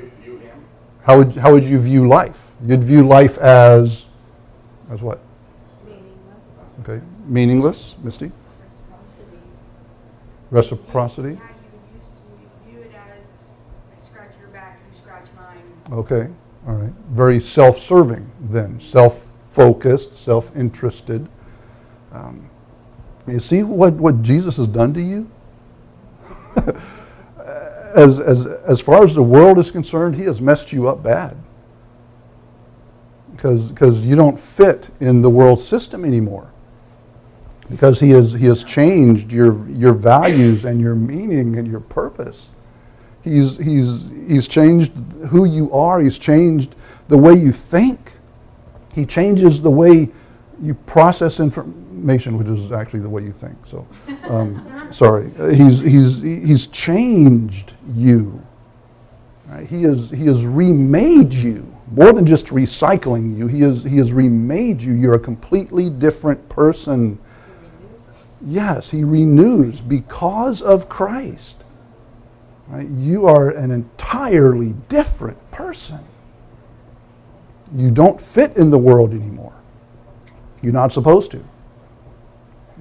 View, 0.00 0.10
view 0.22 0.38
him. 0.38 0.64
How 1.02 1.18
would, 1.18 1.36
how 1.36 1.52
would 1.52 1.64
you 1.64 1.78
view 1.78 2.08
life? 2.08 2.52
You'd 2.64 2.84
view 2.84 3.06
life 3.06 3.38
as, 3.38 4.06
as 4.90 5.02
what? 5.02 5.20
Meaningless. 5.84 6.10
Okay. 6.80 7.00
Meaningless, 7.26 7.94
Misty? 8.02 8.32
Reciprocity? 10.50 11.28
Reciprocity. 11.28 11.28
you 11.30 12.72
view 12.72 12.80
it 12.80 12.92
as, 12.94 13.26
I 13.96 14.04
scratch 14.04 14.32
your 14.40 14.48
back, 14.48 14.80
you 14.90 14.98
scratch 14.98 15.26
mine. 15.36 15.62
Okay, 15.92 16.28
all 16.66 16.74
right. 16.74 16.92
Very 17.10 17.40
self-serving 17.40 18.30
then, 18.40 18.80
self-focused, 18.80 20.16
self-interested. 20.16 21.28
Um, 22.12 22.50
you 23.26 23.40
see 23.40 23.62
what, 23.62 23.94
what 23.94 24.22
Jesus 24.22 24.56
has 24.56 24.66
done 24.66 24.92
to 24.94 25.00
you? 25.00 25.30
as, 27.96 28.18
as, 28.18 28.46
as 28.46 28.80
far 28.80 29.04
as 29.04 29.14
the 29.14 29.22
world 29.22 29.58
is 29.58 29.70
concerned, 29.70 30.16
he 30.16 30.24
has 30.24 30.40
messed 30.40 30.72
you 30.72 30.88
up 30.88 31.02
bad. 31.02 31.36
Because 33.32 34.04
you 34.04 34.16
don't 34.16 34.38
fit 34.38 34.90
in 35.00 35.22
the 35.22 35.30
world 35.30 35.60
system 35.60 36.04
anymore. 36.04 36.52
Because 37.70 38.00
he 38.00 38.10
has, 38.10 38.32
he 38.32 38.46
has 38.46 38.64
changed 38.64 39.32
your, 39.32 39.68
your 39.70 39.94
values 39.94 40.64
and 40.64 40.80
your 40.80 40.94
meaning 40.94 41.56
and 41.56 41.66
your 41.66 41.80
purpose. 41.80 42.50
He's, 43.22 43.56
he's, 43.56 44.10
he's 44.28 44.48
changed 44.48 44.92
who 45.30 45.44
you 45.44 45.72
are. 45.72 46.00
He's 46.00 46.18
changed 46.18 46.74
the 47.08 47.16
way 47.18 47.34
you 47.34 47.52
think. 47.52 48.12
He 48.94 49.06
changes 49.06 49.62
the 49.62 49.70
way 49.70 50.10
you 50.60 50.74
process 50.74 51.40
information, 51.40 52.38
which 52.38 52.48
is 52.48 52.72
actually 52.72 53.00
the 53.00 53.08
way 53.08 53.22
you 53.22 53.32
think. 53.32 53.56
So, 53.66 53.86
um, 54.24 54.66
sorry. 54.90 55.30
Uh, 55.38 55.48
He's, 55.48 55.80
he's, 55.80 56.20
he's 56.20 56.66
changed 56.68 57.74
you. 57.94 58.44
Right? 59.46 59.66
He, 59.66 59.82
has, 59.82 60.10
he 60.10 60.26
has 60.26 60.46
remade 60.46 61.32
you. 61.32 61.66
More 61.92 62.12
than 62.12 62.24
just 62.24 62.46
recycling 62.46 63.36
you, 63.36 63.48
he 63.48 63.62
has, 63.62 63.82
he 63.82 63.96
has 63.96 64.12
remade 64.12 64.80
you. 64.80 64.92
You're 64.94 65.14
a 65.14 65.20
completely 65.20 65.90
different 65.90 66.48
person. 66.48 67.18
Yes, 68.42 68.90
he 68.90 69.02
renews 69.02 69.80
because 69.80 70.62
of 70.62 70.88
Christ. 70.88 71.56
Right? 72.68 72.88
You 72.88 73.26
are 73.26 73.50
an 73.50 73.72
entirely 73.72 74.74
different 74.88 75.50
person. 75.50 75.98
You 77.74 77.90
don't 77.90 78.20
fit 78.20 78.56
in 78.56 78.70
the 78.70 78.78
world 78.78 79.10
anymore. 79.12 79.52
You're 80.62 80.72
not 80.72 80.92
supposed 80.92 81.32
to. 81.32 81.44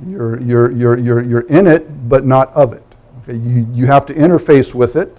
You're, 0.06 0.42
you're, 0.42 0.72
you're, 0.72 0.98
you're, 0.98 1.22
you're 1.24 1.42
in 1.42 1.68
it, 1.68 2.10
but 2.10 2.26
not 2.26 2.50
of 2.54 2.74
it. 2.74 2.84
Okay? 3.24 3.36
You, 3.38 3.68
you 3.74 3.86
have 3.86 4.06
to 4.08 4.14
interface 4.14 4.74
with 4.74 4.96
it, 4.96 5.16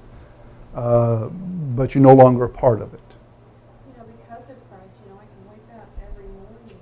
uh, 0.75 1.29
but 1.29 1.95
you're 1.95 2.03
no 2.03 2.14
longer 2.14 2.45
a 2.45 2.49
part 2.49 2.81
of 2.81 2.95
it. 2.95 3.01
You 3.87 3.93
know, 3.99 4.05
because 4.07 4.45
of 4.49 4.57
Christ, 4.71 4.97
you 5.05 5.12
know, 5.12 5.19
I 5.21 5.25
can 5.25 5.51
wake 5.51 5.77
up 5.79 5.88
every 6.11 6.25
morning 6.25 6.79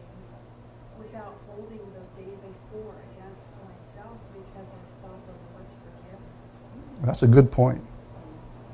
without 0.98 1.34
holding 1.48 1.78
the 1.78 2.22
day 2.22 2.30
before 2.46 2.94
against 3.16 3.48
myself 3.66 4.16
because 4.32 4.68
I 4.68 5.02
sought 5.02 5.26
the 5.26 5.34
Lord's 5.52 5.74
forgiveness. 5.82 7.04
That's 7.04 7.22
a 7.22 7.28
good 7.28 7.50
point. 7.50 7.82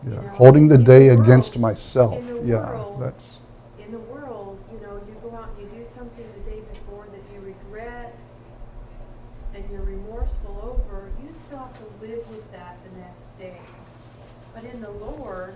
Yeah, 0.06 0.10
You 0.10 0.16
know, 0.16 0.28
holding 0.34 0.68
the 0.68 0.76
day 0.78 1.08
world- 1.08 1.20
against 1.20 1.58
myself. 1.58 2.22
Yeah, 2.44 2.68
world- 2.68 3.00
that's 3.00 3.38
In 3.78 3.90
the 3.90 3.98
world, 4.00 4.58
you 4.70 4.80
know, 4.86 5.00
you 5.08 5.14
go 5.22 5.34
out 5.36 5.48
and 5.58 5.70
you 5.72 5.78
do 5.78 5.84
something 5.96 6.26
the 6.44 6.50
day 6.50 6.60
before 6.74 7.06
that 7.10 7.22
you 7.34 7.40
regret 7.40 8.14
and 9.54 9.64
you're 9.70 9.82
remorseful 9.82 10.60
over, 10.62 11.08
you 11.22 11.28
still 11.46 11.58
have 11.58 11.72
to 11.78 11.84
live 12.06 12.28
with 12.28 12.50
that 12.52 12.76
the 12.84 12.98
next 13.00 13.38
day. 13.38 13.60
But 14.54 14.64
in 14.64 14.80
the 14.82 14.90
Lord, 14.90 15.54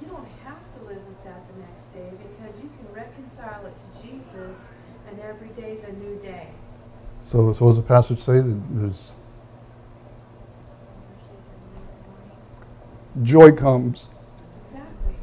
you 0.00 0.06
don't 0.06 0.28
have 0.44 0.60
to 0.78 0.84
live 0.86 1.02
with 1.08 1.24
that 1.24 1.40
the 1.52 1.60
next 1.60 1.92
day 1.92 2.10
because 2.12 2.54
you 2.62 2.70
can 2.76 2.94
reconcile 2.94 3.64
it 3.66 3.74
to 3.74 4.02
Jesus 4.06 4.68
and 5.08 5.18
every 5.20 5.48
day's 5.48 5.82
a 5.82 5.92
new 5.92 6.16
day. 6.20 6.48
So. 7.32 7.52
So, 7.54 7.66
does 7.66 7.76
the 7.76 7.82
passage 7.82 8.20
say 8.20 8.40
that 8.40 8.60
there's 8.70 9.12
joy 13.22 13.52
comes 13.52 14.06
Exactly. 14.66 15.14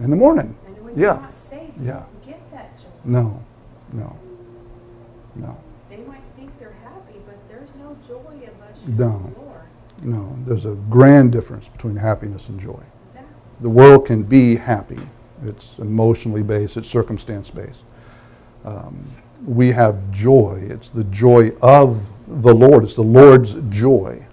in 0.00 0.10
the 0.10 0.16
morning? 0.16 0.56
And 0.66 0.84
when 0.84 0.94
Yeah. 0.96 1.14
you're 1.14 1.22
not 1.22 1.36
saved, 1.36 1.80
Yeah. 1.80 1.92
don't 1.92 2.24
get 2.24 2.50
that 2.50 2.78
joy. 2.78 2.88
No, 3.04 3.40
no. 3.92 4.16
No. 5.36 5.56
They 5.88 5.98
might 5.98 6.20
think 6.36 6.50
they're 6.58 6.74
happy, 6.84 7.20
but 7.26 7.36
there's 7.48 7.70
no 7.80 7.96
joy 8.06 8.32
unless 8.34 8.82
you 8.86 8.94
No. 8.94 9.18
the 9.34 9.42
No. 10.04 10.36
There's 10.46 10.66
a 10.66 10.74
grand 10.90 11.30
difference 11.30 11.68
between 11.68 11.94
happiness 11.94 12.48
and 12.48 12.58
joy. 12.58 12.82
Exactly. 13.10 13.32
The 13.60 13.70
world 13.70 14.04
can 14.06 14.24
be 14.24 14.56
happy. 14.56 14.98
It's 15.44 15.78
emotionally 15.78 16.42
based, 16.42 16.76
it's 16.76 16.88
circumstance 16.88 17.50
based. 17.50 17.84
Um, 18.64 19.04
we 19.44 19.72
have 19.72 20.10
joy. 20.10 20.62
It's 20.68 20.88
the 20.88 21.04
joy 21.04 21.50
of 21.62 22.04
the 22.26 22.54
Lord. 22.54 22.84
It's 22.84 22.94
the 22.94 23.02
Lord's 23.02 23.54
joy 23.68 24.24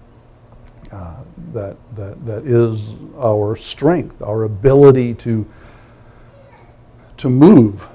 uh, 0.91 1.23
that, 1.53 1.77
that, 1.95 2.25
that 2.25 2.45
is 2.45 2.95
our 3.17 3.55
strength, 3.55 4.21
our 4.21 4.43
ability 4.43 5.13
to, 5.15 5.45
to 7.17 7.29
move 7.29 7.87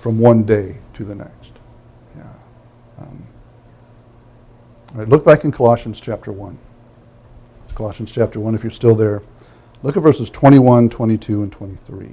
from 0.00 0.18
one 0.18 0.42
day 0.44 0.76
to 0.94 1.04
the 1.04 1.14
next. 1.14 1.52
Yeah. 2.16 2.24
Um, 2.98 3.26
all 4.92 4.98
right, 4.98 5.08
look 5.08 5.24
back 5.24 5.44
in 5.44 5.52
Colossians 5.52 6.00
chapter 6.00 6.32
1. 6.32 6.58
Colossians 7.74 8.12
chapter 8.12 8.38
1, 8.40 8.54
if 8.54 8.62
you're 8.62 8.70
still 8.70 8.94
there. 8.94 9.22
Look 9.82 9.96
at 9.96 10.02
verses 10.02 10.30
21, 10.30 10.90
22, 10.90 11.42
and 11.42 11.50
23. 11.50 12.06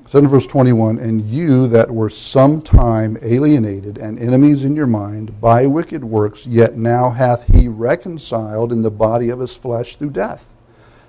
It 0.00 0.03
said 0.14 0.30
verse 0.30 0.46
21 0.46 1.00
And 1.00 1.22
you 1.22 1.66
that 1.66 1.90
were 1.90 2.08
sometime 2.08 3.18
alienated 3.20 3.98
and 3.98 4.16
enemies 4.20 4.62
in 4.62 4.76
your 4.76 4.86
mind 4.86 5.40
by 5.40 5.66
wicked 5.66 6.04
works, 6.04 6.46
yet 6.46 6.76
now 6.76 7.10
hath 7.10 7.52
he 7.52 7.66
reconciled 7.66 8.70
in 8.70 8.80
the 8.80 8.92
body 8.92 9.30
of 9.30 9.40
his 9.40 9.56
flesh 9.56 9.96
through 9.96 10.10
death, 10.10 10.54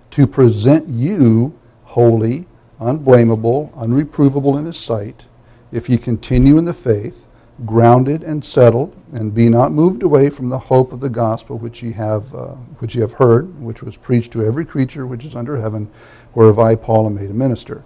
to 0.09 0.25
present 0.25 0.87
you 0.87 1.53
holy, 1.83 2.47
unblameable, 2.79 3.71
unreprovable 3.75 4.57
in 4.57 4.65
his 4.65 4.77
sight, 4.77 5.25
if 5.71 5.87
ye 5.87 5.99
continue 5.99 6.57
in 6.57 6.65
the 6.65 6.73
faith, 6.73 7.27
grounded 7.63 8.23
and 8.23 8.43
settled, 8.43 8.95
and 9.13 9.35
be 9.35 9.49
not 9.49 9.71
moved 9.71 10.01
away 10.01 10.31
from 10.31 10.49
the 10.49 10.57
hope 10.57 10.91
of 10.91 10.99
the 10.99 11.11
gospel 11.11 11.59
which 11.59 11.83
ye 11.83 11.91
have, 11.91 12.33
uh, 12.33 12.55
which 12.79 12.95
ye 12.95 13.01
have 13.01 13.13
heard, 13.13 13.61
which 13.61 13.83
was 13.83 13.97
preached 13.97 14.31
to 14.31 14.43
every 14.43 14.65
creature 14.65 15.05
which 15.05 15.25
is 15.25 15.35
under 15.35 15.57
heaven, 15.57 15.87
whereof 16.33 16.57
I, 16.57 16.73
Paul, 16.73 17.05
am 17.05 17.13
made 17.13 17.29
a 17.29 17.35
minister. 17.35 17.83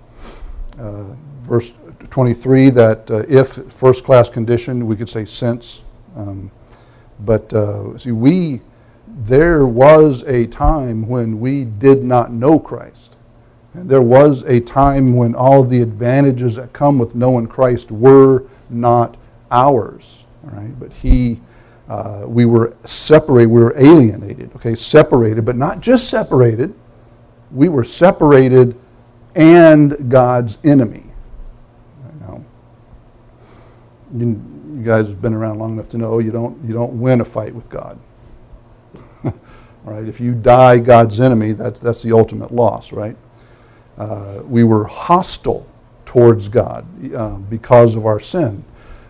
Uh, 0.79 1.15
verse 1.41 1.73
23, 2.09 2.69
that 2.69 3.11
uh, 3.11 3.23
if 3.27 3.55
first 3.71 4.05
class 4.05 4.29
condition, 4.29 4.87
we 4.87 4.95
could 4.95 5.09
say 5.09 5.25
since. 5.25 5.81
Um, 6.15 6.49
but 7.25 7.51
uh, 7.53 7.97
see, 7.97 8.11
we, 8.11 8.61
there 9.23 9.65
was 9.65 10.23
a 10.23 10.47
time 10.47 11.07
when 11.07 11.39
we 11.39 11.65
did 11.65 12.03
not 12.03 12.31
know 12.31 12.59
Christ. 12.59 13.17
And 13.73 13.89
there 13.89 14.01
was 14.01 14.43
a 14.43 14.59
time 14.61 15.15
when 15.15 15.35
all 15.35 15.63
the 15.63 15.81
advantages 15.81 16.55
that 16.55 16.73
come 16.73 16.97
with 16.97 17.13
knowing 17.13 17.47
Christ 17.47 17.91
were 17.91 18.45
not 18.69 19.17
ours. 19.51 20.23
All 20.45 20.51
right, 20.51 20.79
but 20.79 20.91
He, 20.93 21.39
uh, 21.89 22.23
we 22.25 22.45
were 22.45 22.73
separated, 22.85 23.49
we 23.49 23.61
were 23.61 23.77
alienated. 23.77 24.51
Okay, 24.55 24.75
separated, 24.75 25.45
but 25.45 25.55
not 25.55 25.81
just 25.81 26.09
separated. 26.09 26.73
We 27.51 27.67
were 27.67 27.83
separated 27.83 28.79
and 29.35 30.09
God's 30.09 30.57
enemy. 30.63 31.03
Now, 32.21 32.43
you, 34.15 34.27
you 34.75 34.83
guys 34.83 35.07
have 35.07 35.21
been 35.21 35.33
around 35.33 35.59
long 35.59 35.73
enough 35.73 35.89
to 35.89 35.97
know 35.97 36.19
you 36.19 36.31
don't 36.31 36.63
you 36.63 36.73
don't 36.73 36.99
win 36.99 37.21
a 37.21 37.25
fight 37.25 37.53
with 37.53 37.69
God. 37.69 37.99
All 39.23 39.33
right, 39.85 40.07
if 40.07 40.19
you 40.19 40.33
die 40.33 40.79
God's 40.79 41.19
enemy, 41.19 41.53
that's 41.53 41.79
that's 41.79 42.01
the 42.03 42.11
ultimate 42.11 42.51
loss, 42.51 42.91
right? 42.91 43.15
Uh, 43.97 44.41
we 44.45 44.63
were 44.63 44.85
hostile 44.85 45.67
towards 46.05 46.47
God 46.47 46.85
uh, 47.13 47.37
because 47.37 47.95
of 47.95 48.05
our 48.05 48.19
sin. 48.19 48.63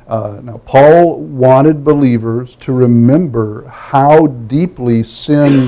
Uh, 0.08 0.42
now, 0.44 0.58
Paul 0.66 1.22
wanted 1.22 1.84
believers 1.84 2.56
to 2.58 2.74
remember 2.74 3.68
how 3.68 4.26
deeply 4.28 5.04
sin 5.04 5.68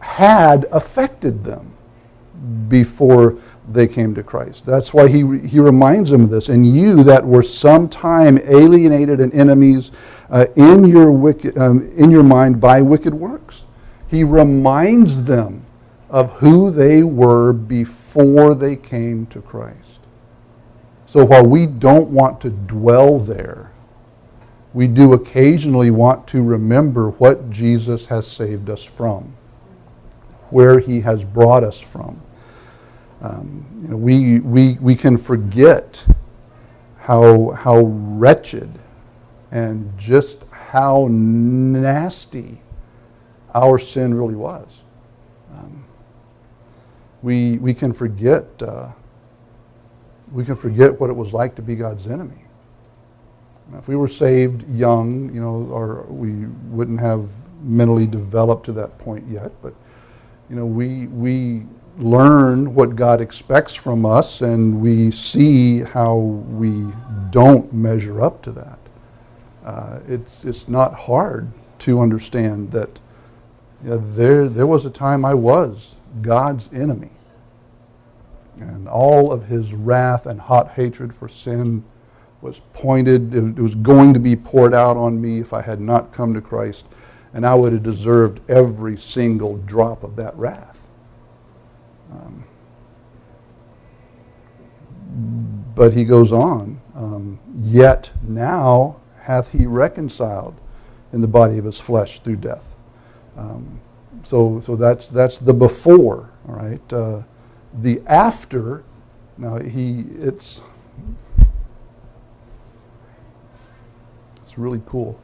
had 0.00 0.66
affected 0.70 1.42
them 1.42 1.71
before 2.68 3.38
they 3.70 3.86
came 3.86 4.14
to 4.14 4.22
Christ. 4.22 4.66
That's 4.66 4.92
why 4.92 5.08
he, 5.08 5.18
he 5.46 5.60
reminds 5.60 6.10
them 6.10 6.22
of 6.22 6.30
this. 6.30 6.48
And 6.48 6.66
you 6.66 7.04
that 7.04 7.24
were 7.24 7.42
sometime 7.42 8.38
alienated 8.46 9.20
and 9.20 9.32
enemies 9.32 9.92
uh, 10.30 10.46
in, 10.56 10.84
your 10.84 11.12
wicked, 11.12 11.56
um, 11.58 11.92
in 11.96 12.10
your 12.10 12.22
mind 12.24 12.60
by 12.60 12.82
wicked 12.82 13.14
works. 13.14 13.64
He 14.08 14.24
reminds 14.24 15.22
them 15.22 15.64
of 16.10 16.32
who 16.32 16.70
they 16.70 17.02
were 17.02 17.52
before 17.52 18.54
they 18.54 18.76
came 18.76 19.26
to 19.26 19.40
Christ. 19.40 20.00
So 21.06 21.24
while 21.24 21.46
we 21.46 21.66
don't 21.66 22.10
want 22.10 22.40
to 22.40 22.50
dwell 22.50 23.18
there, 23.18 23.70
we 24.74 24.88
do 24.88 25.12
occasionally 25.12 25.90
want 25.90 26.26
to 26.28 26.42
remember 26.42 27.10
what 27.10 27.50
Jesus 27.50 28.06
has 28.06 28.26
saved 28.26 28.70
us 28.70 28.82
from, 28.82 29.34
where 30.50 30.78
he 30.78 31.00
has 31.00 31.22
brought 31.22 31.62
us 31.62 31.78
from. 31.78 32.20
Um, 33.22 33.64
you 33.80 33.88
know, 33.88 33.96
we, 33.96 34.40
we, 34.40 34.74
we 34.80 34.94
can 34.94 35.16
forget 35.16 36.04
how, 36.98 37.50
how 37.50 37.80
wretched 37.80 38.70
and 39.52 39.96
just 39.98 40.38
how 40.50 41.06
nasty 41.10 42.60
our 43.54 43.78
sin 43.78 44.12
really 44.12 44.34
was. 44.34 44.80
Um, 45.52 45.84
we, 47.22 47.58
we 47.58 47.72
can 47.74 47.92
forget 47.92 48.44
uh, 48.60 48.90
we 50.32 50.44
can 50.44 50.56
forget 50.56 50.98
what 50.98 51.10
it 51.10 51.12
was 51.12 51.32
like 51.32 51.54
to 51.56 51.62
be 51.62 51.76
God's 51.76 52.06
enemy. 52.08 52.42
Now, 53.70 53.78
if 53.78 53.88
we 53.88 53.96
were 53.96 54.08
saved 54.08 54.68
young, 54.74 55.32
you 55.32 55.40
know, 55.40 55.68
or 55.70 56.04
we 56.08 56.46
wouldn't 56.70 57.00
have 57.00 57.28
mentally 57.62 58.06
developed 58.06 58.64
to 58.66 58.72
that 58.72 58.98
point 58.98 59.24
yet, 59.28 59.52
but 59.62 59.74
you 60.48 60.56
know, 60.56 60.66
we 60.66 61.06
we 61.08 61.66
learn 61.98 62.74
what 62.74 62.96
God 62.96 63.20
expects 63.20 63.74
from 63.74 64.06
us, 64.06 64.40
and 64.42 64.80
we 64.80 65.10
see 65.10 65.82
how 65.82 66.16
we 66.16 66.86
don't 67.30 67.72
measure 67.72 68.22
up 68.22 68.42
to 68.42 68.52
that. 68.52 68.78
Uh, 69.64 70.00
it's 70.08 70.44
it's 70.44 70.68
not 70.68 70.94
hard 70.94 71.50
to 71.80 72.00
understand 72.00 72.70
that 72.72 72.98
yeah, 73.84 73.98
there 74.00 74.48
there 74.48 74.66
was 74.66 74.86
a 74.86 74.90
time 74.90 75.24
I 75.24 75.34
was 75.34 75.94
God's 76.20 76.68
enemy, 76.72 77.10
and 78.58 78.88
all 78.88 79.32
of 79.32 79.46
His 79.46 79.74
wrath 79.74 80.26
and 80.26 80.40
hot 80.40 80.70
hatred 80.70 81.14
for 81.14 81.28
sin 81.28 81.84
was 82.40 82.60
pointed. 82.72 83.34
It 83.34 83.58
was 83.58 83.74
going 83.76 84.14
to 84.14 84.20
be 84.20 84.34
poured 84.34 84.74
out 84.74 84.96
on 84.96 85.20
me 85.20 85.38
if 85.38 85.52
I 85.52 85.62
had 85.62 85.80
not 85.80 86.12
come 86.12 86.34
to 86.34 86.40
Christ, 86.40 86.86
and 87.34 87.46
I 87.46 87.54
would 87.54 87.72
have 87.72 87.82
deserved 87.82 88.40
every 88.50 88.96
single 88.96 89.58
drop 89.58 90.02
of 90.02 90.16
that 90.16 90.36
wrath. 90.36 90.71
Um, 92.12 92.44
but 95.74 95.92
he 95.92 96.04
goes 96.04 96.32
on, 96.32 96.80
um, 96.94 97.38
yet 97.56 98.10
now 98.22 99.00
hath 99.18 99.50
he 99.50 99.66
reconciled 99.66 100.54
in 101.12 101.20
the 101.20 101.28
body 101.28 101.58
of 101.58 101.64
his 101.64 101.78
flesh 101.78 102.20
through 102.20 102.36
death. 102.36 102.74
Um, 103.36 103.80
so, 104.24 104.60
so 104.60 104.76
that's 104.76 105.08
that's 105.08 105.38
the 105.38 105.54
before, 105.54 106.30
all 106.48 106.54
right. 106.54 106.92
Uh, 106.92 107.22
the 107.80 108.02
after, 108.06 108.84
now 109.38 109.58
he 109.58 110.04
it's 110.18 110.60
it's 114.42 114.58
really 114.58 114.82
cool. 114.86 115.18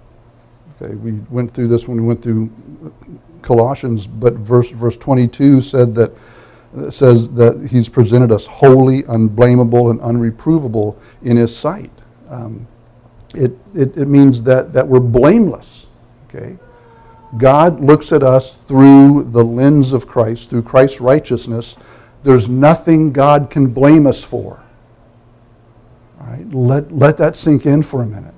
Okay, 0.81 0.95
we 0.95 1.13
went 1.31 1.53
through 1.53 1.69
this 1.69 1.87
when 1.87 2.01
we 2.01 2.07
went 2.07 2.23
through 2.23 2.51
Colossians, 3.43 4.07
but 4.07 4.35
verse 4.35 4.71
verse 4.71 4.97
22 4.97 5.61
said 5.61 5.95
that 5.95 6.13
says 6.91 7.31
that 7.33 7.69
he's 7.71 7.89
presented 7.89 8.31
us 8.31 8.47
holy, 8.47 9.03
unblameable, 9.05 9.91
and 9.91 10.01
unreprovable 10.01 10.97
in 11.23 11.37
his 11.37 11.57
sight. 11.57 11.91
Um, 12.29 12.67
it, 13.35 13.53
it, 13.75 13.97
it 13.97 14.09
means 14.09 14.43
that, 14.43 14.73
that 14.73 14.87
we're 14.87 15.01
blameless. 15.01 15.87
Okay? 16.29 16.59
God 17.37 17.81
looks 17.81 18.13
at 18.13 18.23
us 18.23 18.57
through 18.57 19.31
the 19.33 19.45
lens 19.45 19.93
of 19.93 20.07
Christ, 20.07 20.51
through 20.51 20.63
Christ's 20.63 21.01
righteousness. 21.01 21.77
There's 22.23 22.49
nothing 22.49 23.13
God 23.13 23.51
can 23.51 23.69
blame 23.69 24.07
us 24.07 24.25
for. 24.25 24.63
All 26.21 26.27
right? 26.27 26.49
Let, 26.53 26.91
let 26.91 27.17
that 27.19 27.37
sink 27.37 27.67
in 27.67 27.83
for 27.83 28.03
a 28.03 28.07
minute. 28.07 28.35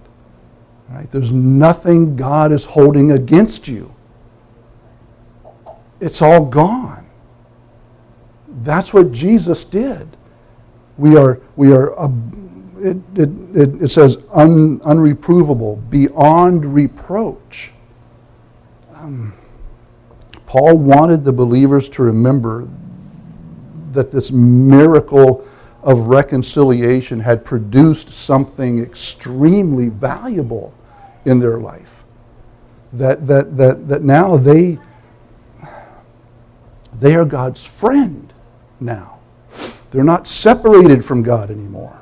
All 0.90 0.96
right? 0.96 1.10
There's 1.10 1.32
nothing 1.32 2.16
God 2.16 2.52
is 2.52 2.64
holding 2.64 3.12
against 3.12 3.68
you. 3.68 3.94
It's 6.00 6.22
all 6.22 6.44
gone. 6.44 6.99
That's 8.60 8.92
what 8.92 9.12
Jesus 9.12 9.64
did. 9.64 10.16
We 10.98 11.16
are, 11.16 11.40
we 11.56 11.72
are 11.72 11.98
uh, 11.98 12.08
it, 12.78 12.96
it, 13.14 13.30
it, 13.54 13.82
it 13.82 13.88
says 13.90 14.18
un, 14.32 14.80
unreprovable, 14.80 15.88
beyond 15.90 16.74
reproach. 16.74 17.72
Um, 18.94 19.34
Paul 20.46 20.78
wanted 20.78 21.24
the 21.24 21.32
believers 21.32 21.88
to 21.90 22.02
remember 22.02 22.68
that 23.92 24.10
this 24.10 24.30
miracle 24.30 25.46
of 25.82 26.08
reconciliation 26.08 27.20
had 27.20 27.44
produced 27.44 28.10
something 28.10 28.80
extremely 28.80 29.88
valuable 29.88 30.74
in 31.24 31.38
their 31.38 31.58
life. 31.58 32.04
That, 32.92 33.26
that, 33.26 33.56
that, 33.56 33.88
that 33.88 34.02
now 34.02 34.36
they, 34.36 34.78
they 36.98 37.14
are 37.14 37.24
God's 37.24 37.64
friend 37.64 38.29
now. 38.80 39.18
They're 39.90 40.04
not 40.04 40.26
separated 40.26 41.04
from 41.04 41.22
God 41.22 41.50
anymore. 41.50 42.00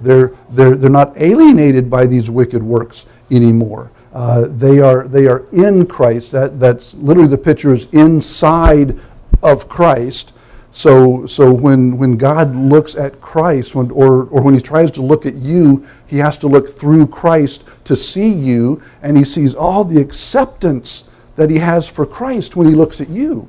They're, 0.00 0.32
they're, 0.50 0.76
they're 0.76 0.90
not 0.90 1.14
alienated 1.16 1.88
by 1.88 2.06
these 2.06 2.30
wicked 2.30 2.62
works 2.62 3.06
anymore. 3.30 3.90
Uh, 4.12 4.46
they, 4.50 4.80
are, 4.80 5.08
they 5.08 5.26
are 5.26 5.46
in 5.52 5.86
Christ. 5.86 6.32
That, 6.32 6.60
that's 6.60 6.92
literally 6.94 7.28
the 7.28 7.38
picture 7.38 7.72
is 7.72 7.86
inside 7.92 8.98
of 9.42 9.68
Christ. 9.68 10.32
So, 10.72 11.26
so 11.26 11.52
when, 11.52 11.98
when 11.98 12.16
God 12.16 12.56
looks 12.56 12.94
at 12.94 13.20
Christ, 13.20 13.74
when, 13.74 13.90
or, 13.90 14.24
or 14.24 14.42
when 14.42 14.54
he 14.54 14.60
tries 14.60 14.90
to 14.92 15.02
look 15.02 15.26
at 15.26 15.34
you, 15.34 15.86
he 16.06 16.18
has 16.18 16.38
to 16.38 16.46
look 16.46 16.70
through 16.70 17.06
Christ 17.08 17.64
to 17.84 17.94
see 17.94 18.28
you, 18.28 18.82
and 19.02 19.16
he 19.16 19.24
sees 19.24 19.54
all 19.54 19.84
the 19.84 20.00
acceptance 20.00 21.04
that 21.36 21.50
he 21.50 21.58
has 21.58 21.88
for 21.88 22.06
Christ 22.06 22.56
when 22.56 22.66
he 22.66 22.74
looks 22.74 23.00
at 23.00 23.08
you. 23.08 23.48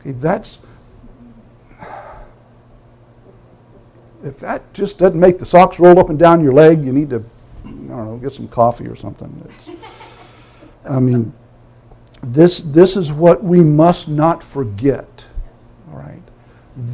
Okay, 0.00 0.12
that's, 0.12 0.60
if 4.22 4.38
that 4.38 4.72
just 4.72 4.98
doesn't 4.98 5.18
make 5.18 5.38
the 5.38 5.46
socks 5.46 5.78
roll 5.78 5.98
up 5.98 6.10
and 6.10 6.18
down 6.18 6.42
your 6.42 6.52
leg, 6.52 6.84
you 6.84 6.92
need 6.92 7.10
to, 7.10 7.24
I 7.64 7.68
don't 7.68 7.88
know, 7.88 8.18
get 8.18 8.32
some 8.32 8.48
coffee 8.48 8.86
or 8.86 8.96
something. 8.96 9.50
It's, 9.58 9.68
I 10.88 11.00
mean, 11.00 11.32
this, 12.22 12.60
this 12.60 12.96
is 12.96 13.12
what 13.12 13.42
we 13.42 13.60
must 13.60 14.08
not 14.08 14.42
forget, 14.42 15.26
all 15.90 15.98
right? 15.98 16.22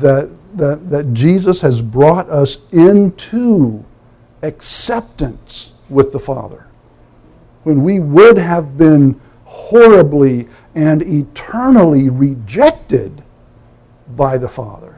That, 0.01 0.31
that, 0.55 0.91
that 0.91 1.13
Jesus 1.13 1.61
has 1.61 1.83
brought 1.83 2.29
us 2.31 2.59
into 2.73 3.85
acceptance 4.43 5.73
with 5.89 6.13
the 6.13 6.19
Father. 6.19 6.67
When 7.65 7.83
we 7.83 8.01
would 8.01 8.39
have 8.39 8.79
been 8.79 9.21
horribly 9.45 10.49
and 10.75 11.03
eternally 11.03 12.09
rejected 12.09 13.23
by 14.17 14.39
the 14.39 14.49
Father, 14.49 14.98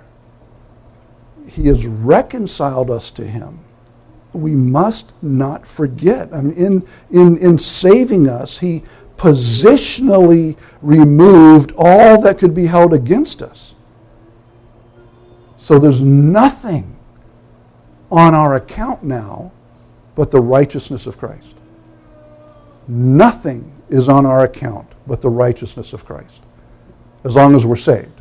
He 1.50 1.66
has 1.66 1.86
reconciled 1.86 2.90
us 2.90 3.10
to 3.12 3.26
Him. 3.26 3.60
We 4.32 4.52
must 4.52 5.12
not 5.22 5.66
forget. 5.66 6.32
I 6.32 6.40
mean, 6.40 6.54
in, 6.56 6.88
in, 7.10 7.38
in 7.38 7.58
saving 7.58 8.28
us, 8.28 8.58
He 8.58 8.84
positionally 9.16 10.56
removed 10.80 11.72
all 11.76 12.22
that 12.22 12.38
could 12.38 12.54
be 12.54 12.66
held 12.66 12.94
against 12.94 13.42
us. 13.42 13.74
So 15.56 15.78
there's 15.78 16.00
nothing 16.00 16.96
on 18.10 18.34
our 18.34 18.54
account 18.54 19.02
now 19.02 19.52
but 20.14 20.30
the 20.30 20.40
righteousness 20.40 21.06
of 21.06 21.18
Christ. 21.18 21.56
Nothing 22.88 23.72
is 23.88 24.08
on 24.08 24.24
our 24.24 24.44
account 24.44 24.86
but 25.06 25.20
the 25.20 25.28
righteousness 25.28 25.92
of 25.92 26.04
Christ. 26.04 26.42
As 27.24 27.36
long 27.36 27.54
as 27.54 27.66
we're 27.66 27.76
saved. 27.76 28.19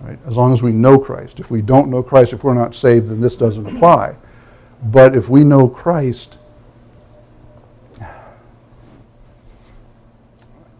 Right? 0.00 0.18
As 0.26 0.36
long 0.36 0.52
as 0.52 0.62
we 0.62 0.72
know 0.72 0.98
Christ. 0.98 1.40
If 1.40 1.50
we 1.50 1.62
don't 1.62 1.88
know 1.90 2.02
Christ, 2.02 2.32
if 2.32 2.44
we're 2.44 2.54
not 2.54 2.74
saved, 2.74 3.08
then 3.08 3.20
this 3.20 3.36
doesn't 3.36 3.66
apply. 3.66 4.16
But 4.84 5.16
if 5.16 5.28
we 5.28 5.42
know 5.42 5.68
Christ, 5.68 6.38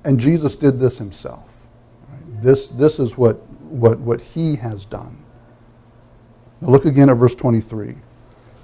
and 0.04 0.20
Jesus 0.20 0.54
did 0.54 0.78
this 0.78 0.98
himself. 0.98 1.66
Right? 2.08 2.42
This, 2.42 2.68
this 2.68 3.00
is 3.00 3.16
what, 3.16 3.42
what, 3.62 3.98
what 3.98 4.20
he 4.20 4.54
has 4.56 4.84
done. 4.84 5.22
Now 6.60 6.68
look 6.68 6.84
again 6.84 7.10
at 7.10 7.16
verse 7.16 7.34
23, 7.34 7.94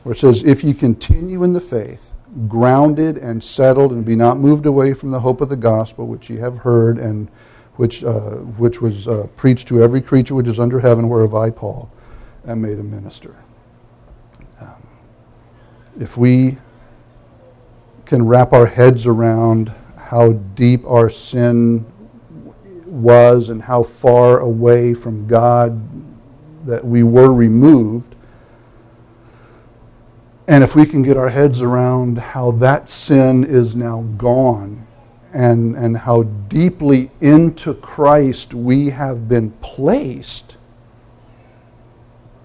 where 0.03 0.13
it 0.15 0.19
says, 0.19 0.45
If 0.45 0.63
ye 0.65 0.73
continue 0.75 1.43
in 1.43 1.53
the 1.53 1.61
faith, 1.61 2.13
grounded 2.49 3.19
and 3.19 3.43
settled, 3.43 3.93
and 3.93 4.05
be 4.05 4.17
not 4.17 4.39
moved 4.39 4.67
away 4.67 4.95
from 4.95 5.11
the 5.11 5.21
hope 5.21 5.41
of 5.41 5.49
the 5.49 5.57
gospel 5.57 6.07
which 6.07 6.31
ye 6.31 6.37
have 6.37 6.59
heard, 6.59 6.99
and 6.99 7.29
which, 7.77 8.05
uh, 8.05 8.37
which 8.59 8.81
was 8.83 9.09
uh, 9.09 9.27
preached 9.37 9.69
to 9.69 9.83
every 9.83 10.01
creature 10.01 10.35
which 10.35 10.49
is 10.49 10.61
under 10.61 10.79
heaven, 10.79 11.09
whereof 11.09 11.35
I, 11.35 11.51
Paul, 11.51 11.91
am 12.47 12.61
made 12.61 12.79
a 12.79 12.83
minister. 12.83 13.37
Um, 14.61 14.89
if 15.99 16.17
we 16.17 16.59
can 18.05 18.27
wrap 18.27 18.53
our 18.53 18.67
heads 18.67 19.07
around 19.07 19.73
how 19.97 20.33
deep 20.33 20.85
our 20.85 21.09
sin 21.09 21.87
was 22.85 23.49
and 23.49 23.63
how 23.63 23.83
far 23.83 24.41
away 24.41 24.93
from 24.93 25.27
God 25.27 25.81
that 26.67 26.85
we 26.85 27.03
were 27.03 27.33
removed, 27.33 28.15
and 30.49 30.63
if 30.63 30.77
we 30.77 30.85
can 30.85 31.03
get 31.03 31.17
our 31.17 31.31
heads 31.31 31.63
around 31.63 32.19
how 32.19 32.51
that 32.53 32.91
sin 32.91 33.45
is 33.45 33.75
now 33.75 34.03
gone 34.19 34.87
and, 35.33 35.77
and 35.77 35.97
how 35.97 36.23
deeply 36.23 37.11
into 37.21 37.75
Christ 37.75 38.55
we 38.55 38.91
have 38.91 39.29
been 39.29 39.51
placed, 39.63 40.57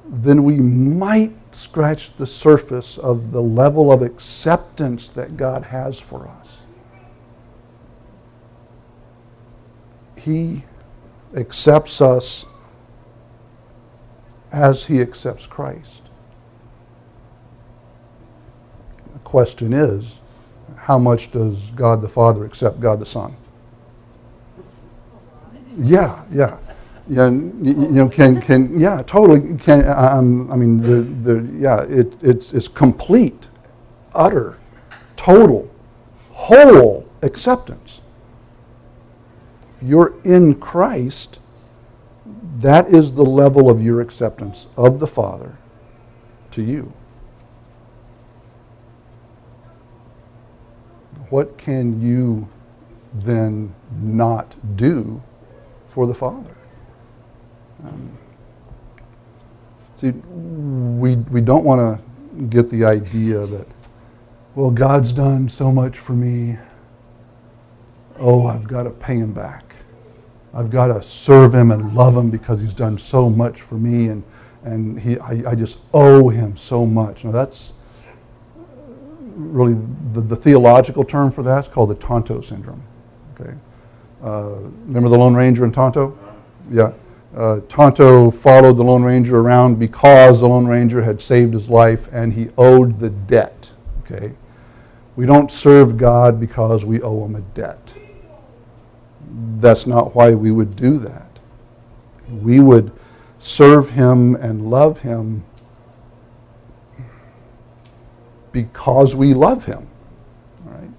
then 0.09 0.43
we 0.43 0.57
might 0.57 1.33
scratch 1.53 2.15
the 2.15 2.25
surface 2.25 2.97
of 2.97 3.31
the 3.31 3.41
level 3.41 3.91
of 3.91 4.01
acceptance 4.01 5.09
that 5.09 5.35
God 5.35 5.63
has 5.65 5.99
for 5.99 6.27
us. 6.27 6.59
He 10.17 10.63
accepts 11.35 11.99
us 12.01 12.45
as 14.51 14.85
he 14.85 15.01
accepts 15.01 15.45
Christ. 15.45 16.03
The 19.13 19.19
question 19.19 19.73
is, 19.73 20.19
how 20.87 20.97
much 20.97 21.33
does 21.33 21.71
God 21.71 22.01
the 22.01 22.07
Father 22.07 22.45
accept 22.45 22.79
God 22.79 23.01
the 23.01 23.05
Son? 23.05 23.35
Yeah, 25.77 26.23
yeah. 26.31 26.59
Yeah, 27.09 27.29
you, 27.29 27.73
know, 27.73 28.07
can, 28.07 28.41
can, 28.41 28.79
yeah, 28.79 29.01
totally, 29.05 29.57
can, 29.57 29.83
um, 29.85 30.49
I 30.49 30.55
mean, 30.55 30.81
the, 30.81 31.01
the, 31.01 31.57
yeah, 31.57 31.83
it, 31.83 32.13
it's, 32.21 32.53
it's 32.53 32.69
complete, 32.69 33.49
utter, 34.15 34.59
total, 35.17 35.69
whole 36.31 37.09
acceptance. 37.21 37.99
You're 39.81 40.15
in 40.23 40.55
Christ, 40.55 41.39
that 42.59 42.87
is 42.87 43.11
the 43.11 43.25
level 43.25 43.69
of 43.69 43.81
your 43.81 43.99
acceptance 43.99 44.67
of 44.77 44.99
the 44.99 45.07
Father 45.07 45.57
to 46.51 46.61
you. 46.61 46.93
What 51.29 51.57
can 51.57 52.01
you 52.01 52.47
then 53.13 53.73
not 54.01 54.55
do 54.77 55.21
for 55.87 56.07
the 56.07 56.13
Father? 56.13 56.55
Um, 57.83 58.17
see, 59.97 60.11
we, 60.11 61.15
we 61.15 61.41
don't 61.41 61.65
want 61.65 61.99
to 61.99 62.43
get 62.45 62.69
the 62.69 62.85
idea 62.85 63.45
that, 63.45 63.67
well, 64.55 64.71
God's 64.71 65.11
done 65.11 65.49
so 65.49 65.71
much 65.71 65.97
for 65.97 66.13
me. 66.13 66.57
Oh, 68.19 68.47
I've 68.47 68.67
got 68.67 68.83
to 68.83 68.91
pay 68.91 69.17
him 69.17 69.33
back. 69.33 69.75
I've 70.53 70.69
got 70.69 70.87
to 70.87 71.03
serve 71.03 71.53
him 71.53 71.71
and 71.71 71.93
love 71.93 72.15
him 72.15 72.31
because 72.31 72.61
he's 72.61 72.73
done 72.73 72.97
so 72.97 73.29
much 73.29 73.61
for 73.61 73.75
me 73.75 74.07
and, 74.07 74.23
and 74.63 74.99
he, 74.99 75.19
I, 75.19 75.51
I 75.51 75.55
just 75.55 75.79
owe 75.93 76.29
him 76.29 76.57
so 76.57 76.85
much. 76.85 77.25
Now, 77.25 77.31
that's 77.31 77.73
really 79.37 79.77
the, 80.13 80.21
the 80.21 80.35
theological 80.35 81.03
term 81.03 81.31
for 81.31 81.43
that 81.43 81.65
is 81.65 81.67
called 81.67 81.89
the 81.89 81.95
Tonto 81.95 82.41
syndrome. 82.41 82.83
Okay, 83.39 83.53
uh, 84.23 84.61
remember 84.85 85.09
the 85.09 85.17
Lone 85.17 85.35
Ranger 85.35 85.63
and 85.63 85.73
Tonto? 85.73 86.17
Yeah. 86.69 86.91
Uh, 87.35 87.59
Tonto 87.69 88.31
followed 88.31 88.77
the 88.77 88.83
Lone 88.83 89.03
Ranger 89.03 89.39
around 89.39 89.77
because 89.77 90.39
the 90.39 90.47
Lone 90.47 90.65
Ranger 90.65 91.03
had 91.03 91.21
saved 91.21 91.53
his 91.53 91.69
life 91.69 92.09
and 92.11 92.33
he 92.33 92.49
owed 92.57 92.99
the 92.99 93.09
debt. 93.09 93.71
Okay, 94.01 94.33
we 95.15 95.25
don't 95.25 95.51
serve 95.51 95.97
God 95.97 96.39
because 96.39 96.83
we 96.83 97.01
owe 97.01 97.25
him 97.25 97.35
a 97.35 97.41
debt. 97.41 97.93
That's 99.59 99.85
not 99.85 100.15
why 100.15 100.33
we 100.33 100.51
would 100.51 100.75
do 100.75 100.97
that. 100.99 101.29
We 102.29 102.59
would 102.59 102.91
serve 103.37 103.89
him 103.89 104.35
and 104.35 104.65
love 104.65 104.99
him 104.99 105.43
because 108.63 109.15
we 109.15 109.35
love 109.35 109.63
him. 109.65 109.87
Right? 110.65 110.89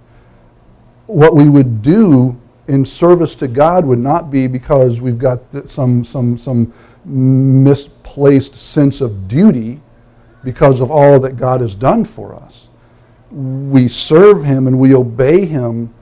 What 1.06 1.34
we 1.34 1.48
would 1.48 1.82
do 1.82 2.40
in 2.68 2.84
service 2.84 3.34
to 3.34 3.48
God 3.48 3.84
would 3.84 3.98
not 3.98 4.30
be 4.30 4.46
because 4.46 5.00
we've 5.00 5.18
got 5.18 5.40
some, 5.68 6.04
some, 6.04 6.38
some 6.38 6.72
misplaced 7.04 8.54
sense 8.54 9.00
of 9.00 9.26
duty 9.26 9.80
because 10.44 10.80
of 10.80 10.88
all 10.92 11.18
that 11.18 11.36
God 11.36 11.60
has 11.60 11.74
done 11.74 12.04
for 12.04 12.32
us. 12.32 12.68
We 13.32 13.88
serve 13.88 14.44
Him 14.44 14.68
and 14.68 14.78
we 14.78 14.94
obey 14.94 15.44
Him 15.44 15.92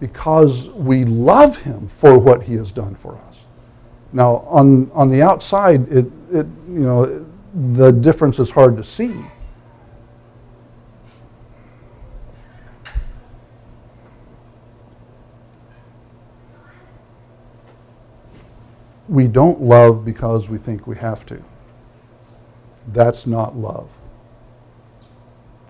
because 0.00 0.68
we 0.70 1.04
love 1.04 1.56
Him 1.58 1.86
for 1.86 2.18
what 2.18 2.42
He 2.42 2.54
has 2.54 2.72
done 2.72 2.96
for 2.96 3.16
us. 3.16 3.44
Now, 4.12 4.38
on, 4.48 4.90
on 4.90 5.10
the 5.10 5.22
outside, 5.22 5.88
it, 5.92 6.06
it, 6.32 6.46
you 6.68 6.80
know, 6.80 7.24
the 7.74 7.92
difference 7.92 8.40
is 8.40 8.50
hard 8.50 8.76
to 8.78 8.82
see. 8.82 9.14
We 19.08 19.28
don't 19.28 19.60
love 19.60 20.04
because 20.04 20.48
we 20.48 20.58
think 20.58 20.86
we 20.86 20.96
have 20.96 21.26
to. 21.26 21.42
That's 22.88 23.26
not 23.26 23.56
love. 23.56 23.90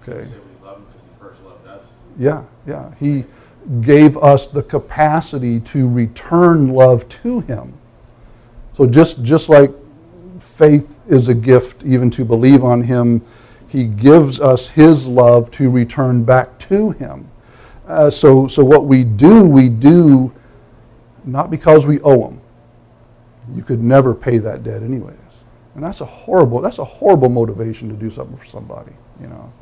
Okay? 0.03 0.25
Say 0.25 0.37
we 0.37 0.67
love 0.67 0.83
because 0.87 1.03
he 1.03 1.21
first 1.21 1.43
loved 1.43 1.67
us. 1.67 1.85
Yeah, 2.19 2.45
yeah. 2.67 2.95
He 3.01 3.25
gave 3.81 4.17
us 4.19 4.49
the 4.49 4.63
capacity 4.63 5.61
to 5.61 5.89
return 5.89 6.69
love 6.73 7.09
to 7.09 7.41
him. 7.41 7.73
So 8.77 8.87
just 8.87 9.23
just 9.23 9.49
like 9.49 9.71
faith 10.39 10.99
is 11.09 11.29
a 11.29 11.35
gift 11.35 11.85
even 11.85 12.11
to 12.11 12.25
believe 12.25 12.65
on 12.65 12.83
him, 12.83 13.23
he 13.69 13.85
gives 13.85 14.41
us 14.41 14.69
his 14.69 15.07
love 15.07 15.51
to 15.53 15.71
return 15.71 16.25
back 16.25 16.59
to 16.59 16.91
him. 16.91 17.29
Uh, 17.87 18.11
so 18.11 18.47
so 18.47 18.65
what 18.65 18.87
we 18.87 19.05
do, 19.05 19.45
we 19.45 19.69
do 19.69 20.33
not 21.25 21.51
because 21.51 21.87
we 21.87 22.01
owe 22.01 22.29
him. 22.29 22.41
You 23.55 23.63
could 23.63 23.83
never 23.83 24.15
pay 24.15 24.39
that 24.39 24.63
debt 24.63 24.83
anyways. 24.83 25.19
And 25.75 25.83
that's 25.83 26.01
a 26.01 26.07
horrible 26.07 26.61
that's 26.61 26.79
a 26.79 26.85
horrible 26.85 27.29
motivation 27.29 27.89
to 27.89 27.95
do 27.95 28.11
something 28.11 28.37
for 28.37 28.47
somebody, 28.47 28.93
you 29.21 29.27
know. 29.27 29.53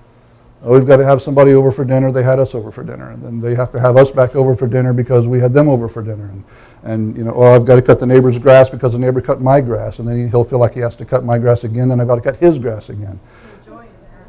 Oh, 0.65 0.79
we've 0.79 0.87
got 0.87 0.99
to 0.99 1.05
have 1.05 1.21
somebody 1.21 1.55
over 1.55 1.73
for 1.73 1.85
dinner. 1.85 2.13
They 2.13 2.23
had 2.23 2.39
us 2.39 2.55
over 2.55 2.71
for 2.71 2.85
dinner, 2.85 3.11
and 3.11 3.21
then 3.21 3.41
they 3.41 3.53
have 3.55 3.73
to 3.73 3.81
have 3.81 3.97
us 3.97 4.13
back 4.13 4.37
over 4.37 4.55
for 4.55 4.69
dinner 4.69 4.93
because 4.93 5.27
we 5.27 5.41
had 5.41 5.53
them 5.53 5.69
over 5.69 5.89
for 5.89 6.03
dinner. 6.03 6.27
And, 6.27 6.45
and 6.85 7.17
you 7.17 7.25
know, 7.25 7.33
oh, 7.35 7.57
I've 7.57 7.65
got 7.65 7.77
to 7.77 7.83
cut 7.83 7.99
the 7.99 8.07
neighbor's 8.07 8.39
grass 8.39 8.71
because 8.71 8.93
the 8.93 8.99
neighbor 9.01 9.21
cut 9.21 9.41
my 9.41 9.61
grass, 9.61 9.99
and 9.99 10.07
then 10.07 10.17
he, 10.17 10.29
he'll 10.29 10.45
feel 10.45 10.61
like 10.61 10.75
he 10.75 10.81
has 10.81 10.95
to 10.97 11.05
cut 11.05 11.25
my 11.25 11.37
grass 11.37 11.65
again. 11.65 11.89
Then 11.89 12.01
I've 12.01 12.07
got 12.07 12.15
to 12.15 12.21
cut 12.21 12.37
his 12.37 12.61
grass 12.61 12.91
again. 12.91 13.19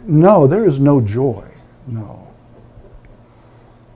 No, 0.05 0.47
there 0.47 0.65
is 0.65 0.79
no 0.79 0.99
joy. 0.99 1.47
No. 1.85 2.27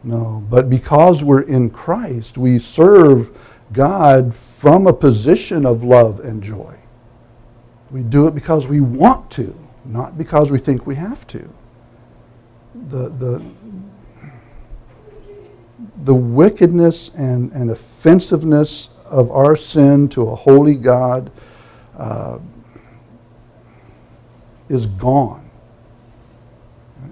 No. 0.04 0.46
But 0.50 0.70
because 0.70 1.24
we're 1.24 1.42
in 1.42 1.72
Christ, 1.72 2.38
we 2.38 2.60
serve 2.60 3.36
God 3.74 4.36
from 4.36 4.88
a 4.88 4.94
position 4.94 5.66
of 5.66 5.84
love 5.84 6.20
and 6.22 6.42
joy. 6.42 6.76
We 7.92 8.02
do 8.02 8.28
it 8.28 8.36
because 8.36 8.68
we 8.68 8.82
want 8.82 9.30
to, 9.32 9.56
not 9.86 10.18
because 10.18 10.52
we 10.52 10.60
think 10.60 10.86
we 10.86 10.96
have 10.96 11.26
to. 11.28 11.50
The, 12.90 13.10
the, 13.10 13.44
the 16.04 16.14
wickedness 16.14 17.10
and, 17.16 17.52
and 17.54 17.72
offensiveness 17.72 18.90
of 19.06 19.32
our 19.32 19.56
sin 19.56 20.10
to 20.10 20.30
a 20.30 20.36
holy 20.36 20.76
God 20.76 21.32
uh, 21.98 22.40
is 24.70 24.86
gone 24.86 25.48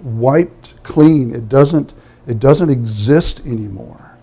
wiped 0.05 0.81
clean. 0.83 1.33
It 1.33 1.49
doesn't, 1.49 1.93
it 2.27 2.39
doesn't 2.39 2.69
exist 2.69 3.41
anymore. 3.45 4.14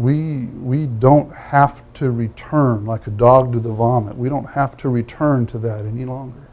We, 0.00 0.46
we 0.46 0.86
don't 0.86 1.30
have 1.30 1.84
to 1.94 2.10
return 2.10 2.86
like 2.86 3.06
a 3.06 3.10
dog 3.10 3.52
to 3.52 3.60
the 3.60 3.70
vomit. 3.70 4.16
We 4.16 4.30
don't 4.30 4.48
have 4.48 4.74
to 4.78 4.88
return 4.88 5.44
to 5.48 5.58
that 5.58 5.84
any 5.84 6.06
longer. 6.06 6.48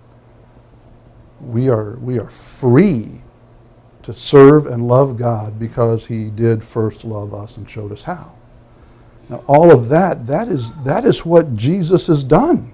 We 1.39 1.69
are, 1.69 1.91
we 2.01 2.19
are 2.19 2.29
free 2.29 3.21
to 4.03 4.11
serve 4.11 4.67
and 4.67 4.85
love 4.85 5.15
God 5.15 5.57
because 5.59 6.05
He 6.05 6.25
did 6.25 6.61
first 6.61 7.05
love 7.05 7.33
us 7.33 7.55
and 7.55 7.69
showed 7.69 7.93
us 7.93 8.03
how. 8.03 8.33
Now, 9.29 9.41
all 9.47 9.71
of 9.71 9.87
that, 9.87 10.27
that 10.27 10.49
is, 10.49 10.73
that 10.83 11.05
is 11.05 11.25
what 11.25 11.55
Jesus 11.55 12.07
has 12.07 12.25
done 12.25 12.73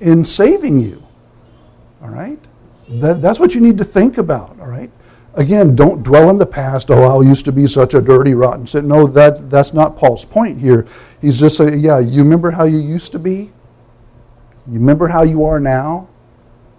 in 0.00 0.24
saving 0.24 0.80
you. 0.80 1.06
All 2.00 2.08
right? 2.08 2.40
That, 2.88 3.20
that's 3.20 3.38
what 3.38 3.54
you 3.54 3.60
need 3.60 3.76
to 3.76 3.84
think 3.84 4.16
about. 4.16 4.58
All 4.60 4.68
right? 4.68 4.90
Again, 5.36 5.76
don't 5.76 6.02
dwell 6.02 6.30
in 6.30 6.38
the 6.38 6.46
past. 6.46 6.90
Oh, 6.90 7.20
I 7.20 7.22
used 7.22 7.44
to 7.44 7.52
be 7.52 7.66
such 7.66 7.92
a 7.92 8.00
dirty, 8.00 8.32
rotten 8.32 8.66
sin. 8.66 8.88
No, 8.88 9.06
that, 9.08 9.50
that's 9.50 9.74
not 9.74 9.96
Paul's 9.96 10.24
point 10.24 10.58
here. 10.58 10.86
He's 11.20 11.38
just 11.38 11.58
saying, 11.58 11.78
yeah, 11.80 11.98
you 11.98 12.22
remember 12.22 12.50
how 12.50 12.64
you 12.64 12.78
used 12.78 13.12
to 13.12 13.18
be? 13.18 13.52
You 14.66 14.80
remember 14.80 15.08
how 15.08 15.22
you 15.22 15.44
are 15.44 15.60
now? 15.60 16.08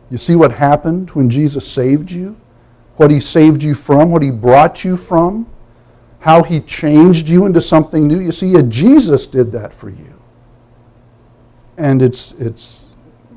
You 0.10 0.18
see 0.18 0.36
what 0.36 0.52
happened 0.52 1.12
when 1.12 1.30
Jesus 1.30 1.72
saved 1.72 2.12
you? 2.12 2.36
What 2.96 3.12
he 3.12 3.20
saved 3.20 3.62
you 3.62 3.76
from? 3.76 4.12
What 4.12 4.24
he 4.24 4.32
brought 4.32 4.84
you 4.84 4.98
from? 4.98 5.48
How 6.20 6.42
he 6.42 6.60
changed 6.62 7.30
you 7.30 7.46
into 7.46 7.62
something 7.62 8.08
new? 8.08 8.20
You 8.20 8.32
see, 8.32 8.48
yeah, 8.48 8.64
Jesus 8.64 9.28
did 9.28 9.52
that 9.52 9.72
for 9.72 9.90
you. 9.90 10.20
And 11.78 12.02
it's, 12.02 12.32
it's 12.34 12.87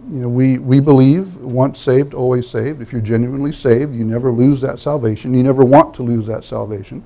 you 0.08 0.20
know, 0.20 0.28
we, 0.28 0.58
we 0.58 0.80
believe 0.80 1.36
once 1.36 1.78
saved, 1.78 2.14
always 2.14 2.48
saved. 2.48 2.80
If 2.80 2.92
you're 2.92 3.02
genuinely 3.02 3.52
saved, 3.52 3.94
you 3.94 4.04
never 4.04 4.32
lose 4.32 4.60
that 4.62 4.80
salvation. 4.80 5.34
You 5.34 5.42
never 5.42 5.64
want 5.64 5.94
to 5.94 6.02
lose 6.02 6.26
that 6.26 6.44
salvation. 6.44 7.04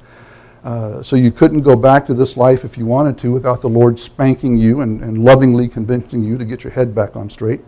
Uh, 0.62 1.02
so 1.02 1.16
you 1.16 1.30
couldn't 1.30 1.60
go 1.60 1.76
back 1.76 2.06
to 2.06 2.14
this 2.14 2.36
life 2.38 2.64
if 2.64 2.78
you 2.78 2.86
wanted 2.86 3.18
to 3.18 3.30
without 3.30 3.60
the 3.60 3.68
Lord 3.68 3.98
spanking 3.98 4.56
you 4.56 4.80
and, 4.80 5.02
and 5.02 5.22
lovingly 5.22 5.68
convincing 5.68 6.22
you 6.24 6.38
to 6.38 6.44
get 6.44 6.64
your 6.64 6.72
head 6.72 6.94
back 6.94 7.16
on 7.16 7.28
straight. 7.28 7.60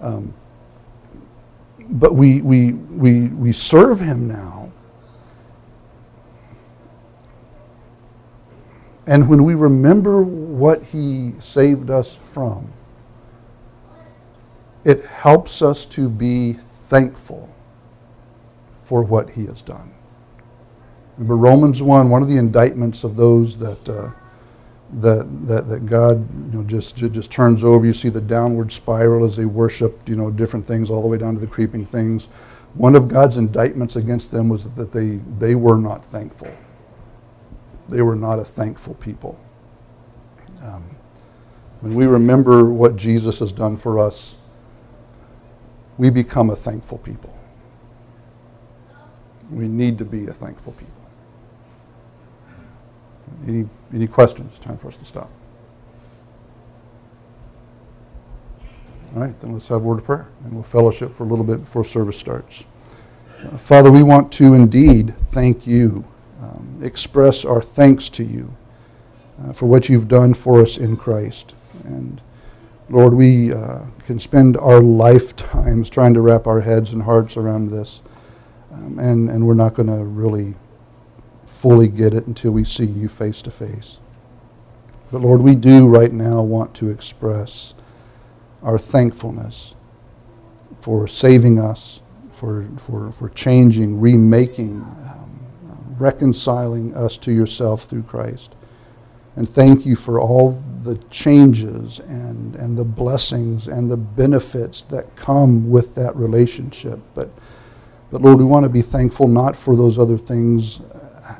Um, 0.00 0.34
but 1.90 2.14
we, 2.16 2.40
we, 2.40 2.72
we, 2.72 3.28
we 3.28 3.52
serve 3.52 4.00
Him 4.00 4.26
now. 4.26 4.72
And 9.06 9.28
when 9.28 9.44
we 9.44 9.54
remember 9.54 10.22
what 10.22 10.82
He 10.82 11.32
saved 11.38 11.90
us 11.90 12.16
from, 12.16 12.72
it 14.84 15.04
helps 15.04 15.62
us 15.62 15.84
to 15.86 16.08
be 16.08 16.54
thankful 16.54 17.48
for 18.82 19.02
what 19.02 19.30
he 19.30 19.46
has 19.46 19.62
done. 19.62 19.92
Remember 21.16 21.36
Romans 21.36 21.82
1, 21.82 22.10
one 22.10 22.22
of 22.22 22.28
the 22.28 22.36
indictments 22.36 23.04
of 23.04 23.16
those 23.16 23.56
that, 23.58 23.88
uh, 23.88 24.10
that, 24.94 25.26
that, 25.46 25.68
that 25.68 25.86
God 25.86 26.28
you 26.52 26.58
know, 26.58 26.64
just, 26.64 26.96
just 26.96 27.30
turns 27.30 27.64
over. 27.64 27.86
You 27.86 27.92
see 27.92 28.08
the 28.08 28.20
downward 28.20 28.72
spiral 28.72 29.24
as 29.24 29.36
they 29.36 29.44
worshiped 29.44 30.08
you 30.08 30.16
know, 30.16 30.30
different 30.30 30.66
things 30.66 30.90
all 30.90 31.02
the 31.02 31.08
way 31.08 31.18
down 31.18 31.34
to 31.34 31.40
the 31.40 31.46
creeping 31.46 31.84
things. 31.84 32.26
One 32.74 32.96
of 32.96 33.08
God's 33.08 33.36
indictments 33.36 33.96
against 33.96 34.30
them 34.30 34.48
was 34.48 34.64
that 34.64 34.90
they, 34.90 35.20
they 35.38 35.54
were 35.54 35.76
not 35.76 36.04
thankful. 36.04 36.50
They 37.88 38.02
were 38.02 38.16
not 38.16 38.38
a 38.38 38.44
thankful 38.44 38.94
people. 38.94 39.38
Um, 40.62 40.84
when 41.80 41.94
we 41.94 42.06
remember 42.06 42.64
what 42.64 42.96
Jesus 42.96 43.38
has 43.40 43.52
done 43.52 43.76
for 43.76 43.98
us, 43.98 44.36
we 45.98 46.10
become 46.10 46.50
a 46.50 46.56
thankful 46.56 46.98
people. 46.98 47.36
We 49.50 49.68
need 49.68 49.98
to 49.98 50.04
be 50.04 50.26
a 50.26 50.32
thankful 50.32 50.72
people. 50.72 50.92
Any, 53.46 53.68
any 53.92 54.06
questions? 54.06 54.58
Time 54.58 54.78
for 54.78 54.88
us 54.88 54.96
to 54.96 55.04
stop. 55.04 55.30
All 59.14 59.20
right, 59.20 59.38
then 59.40 59.52
let's 59.52 59.68
have 59.68 59.82
a 59.82 59.84
word 59.84 59.98
of 59.98 60.04
prayer, 60.04 60.28
and 60.44 60.54
we'll 60.54 60.62
fellowship 60.62 61.12
for 61.12 61.24
a 61.24 61.26
little 61.26 61.44
bit 61.44 61.60
before 61.60 61.84
service 61.84 62.18
starts. 62.18 62.64
Uh, 63.44 63.58
Father, 63.58 63.90
we 63.90 64.02
want 64.02 64.32
to 64.32 64.54
indeed 64.54 65.14
thank 65.26 65.66
you, 65.66 66.04
um, 66.40 66.78
express 66.82 67.44
our 67.44 67.60
thanks 67.60 68.08
to 68.08 68.24
you 68.24 68.56
uh, 69.42 69.52
for 69.52 69.66
what 69.66 69.88
you've 69.88 70.08
done 70.08 70.32
for 70.32 70.60
us 70.60 70.78
in 70.78 70.96
Christ. 70.96 71.54
And 71.84 72.22
Lord, 72.88 73.14
we 73.14 73.52
uh, 73.52 73.86
can 74.06 74.18
spend 74.18 74.56
our 74.56 74.80
lifetimes 74.80 75.88
trying 75.88 76.14
to 76.14 76.20
wrap 76.20 76.46
our 76.46 76.60
heads 76.60 76.92
and 76.92 77.02
hearts 77.02 77.36
around 77.36 77.70
this, 77.70 78.02
um, 78.72 78.98
and, 78.98 79.30
and 79.30 79.46
we're 79.46 79.54
not 79.54 79.74
going 79.74 79.88
to 79.88 80.04
really 80.04 80.54
fully 81.46 81.88
get 81.88 82.12
it 82.12 82.26
until 82.26 82.52
we 82.52 82.64
see 82.64 82.84
you 82.84 83.08
face 83.08 83.40
to 83.42 83.50
face. 83.50 83.98
But 85.12 85.20
Lord, 85.20 85.42
we 85.42 85.54
do 85.54 85.88
right 85.88 86.12
now 86.12 86.42
want 86.42 86.74
to 86.76 86.90
express 86.90 87.74
our 88.62 88.78
thankfulness 88.78 89.74
for 90.80 91.06
saving 91.06 91.60
us, 91.60 92.00
for, 92.32 92.66
for, 92.78 93.12
for 93.12 93.28
changing, 93.30 94.00
remaking, 94.00 94.80
um, 94.80 95.40
reconciling 95.98 96.94
us 96.96 97.16
to 97.18 97.32
yourself 97.32 97.84
through 97.84 98.02
Christ. 98.02 98.54
And 99.36 99.48
thank 99.48 99.86
you 99.86 99.96
for 99.96 100.20
all 100.20 100.52
the 100.82 100.96
changes 101.10 102.00
and, 102.00 102.54
and 102.56 102.76
the 102.76 102.84
blessings 102.84 103.68
and 103.68 103.90
the 103.90 103.96
benefits 103.96 104.82
that 104.84 105.14
come 105.16 105.70
with 105.70 105.94
that 105.94 106.14
relationship. 106.16 106.98
But, 107.14 107.30
but 108.10 108.20
Lord, 108.20 108.38
we 108.38 108.44
want 108.44 108.64
to 108.64 108.68
be 108.68 108.82
thankful 108.82 109.28
not 109.28 109.56
for 109.56 109.76
those 109.76 109.98
other 109.98 110.18
things 110.18 110.80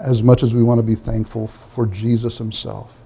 as 0.01 0.22
much 0.22 0.43
as 0.43 0.55
we 0.55 0.62
want 0.62 0.78
to 0.78 0.82
be 0.82 0.95
thankful 0.95 1.47
for 1.47 1.86
Jesus 1.86 2.38
himself. 2.38 3.03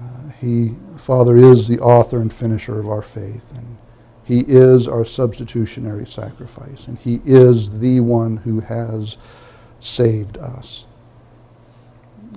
Uh, 0.00 0.30
he, 0.40 0.70
Father, 0.96 1.36
is 1.36 1.66
the 1.66 1.78
author 1.80 2.20
and 2.20 2.32
finisher 2.32 2.78
of 2.78 2.88
our 2.88 3.02
faith. 3.02 3.50
And 3.56 3.76
he 4.24 4.44
is 4.46 4.86
our 4.86 5.04
substitutionary 5.04 6.06
sacrifice. 6.06 6.86
And 6.86 6.98
he 6.98 7.20
is 7.24 7.80
the 7.80 8.00
one 8.00 8.36
who 8.36 8.60
has 8.60 9.18
saved 9.80 10.36
us. 10.38 10.86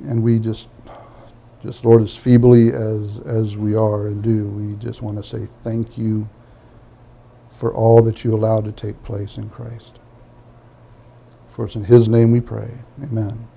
And 0.05 0.23
we 0.23 0.39
just 0.39 0.67
just 1.63 1.85
Lord, 1.85 2.01
as 2.01 2.15
feebly 2.15 2.73
as, 2.73 3.19
as 3.25 3.57
we 3.57 3.73
are 3.73 4.07
and 4.07 4.21
do, 4.21 4.47
we 4.49 4.75
just 4.75 5.01
want 5.01 5.17
to 5.17 5.23
say 5.23 5.47
thank 5.63 5.97
you 5.97 6.27
for 7.49 7.73
all 7.73 8.01
that 8.01 8.23
you 8.23 8.35
allowed 8.35 8.65
to 8.65 8.71
take 8.73 9.01
place 9.03 9.37
in 9.37 9.49
Christ. 9.49 9.99
For 11.55 11.65
it's 11.65 11.75
in 11.75 11.83
his 11.83 12.09
name 12.09 12.31
we 12.31 12.41
pray. 12.41 12.71
Amen. 13.01 13.47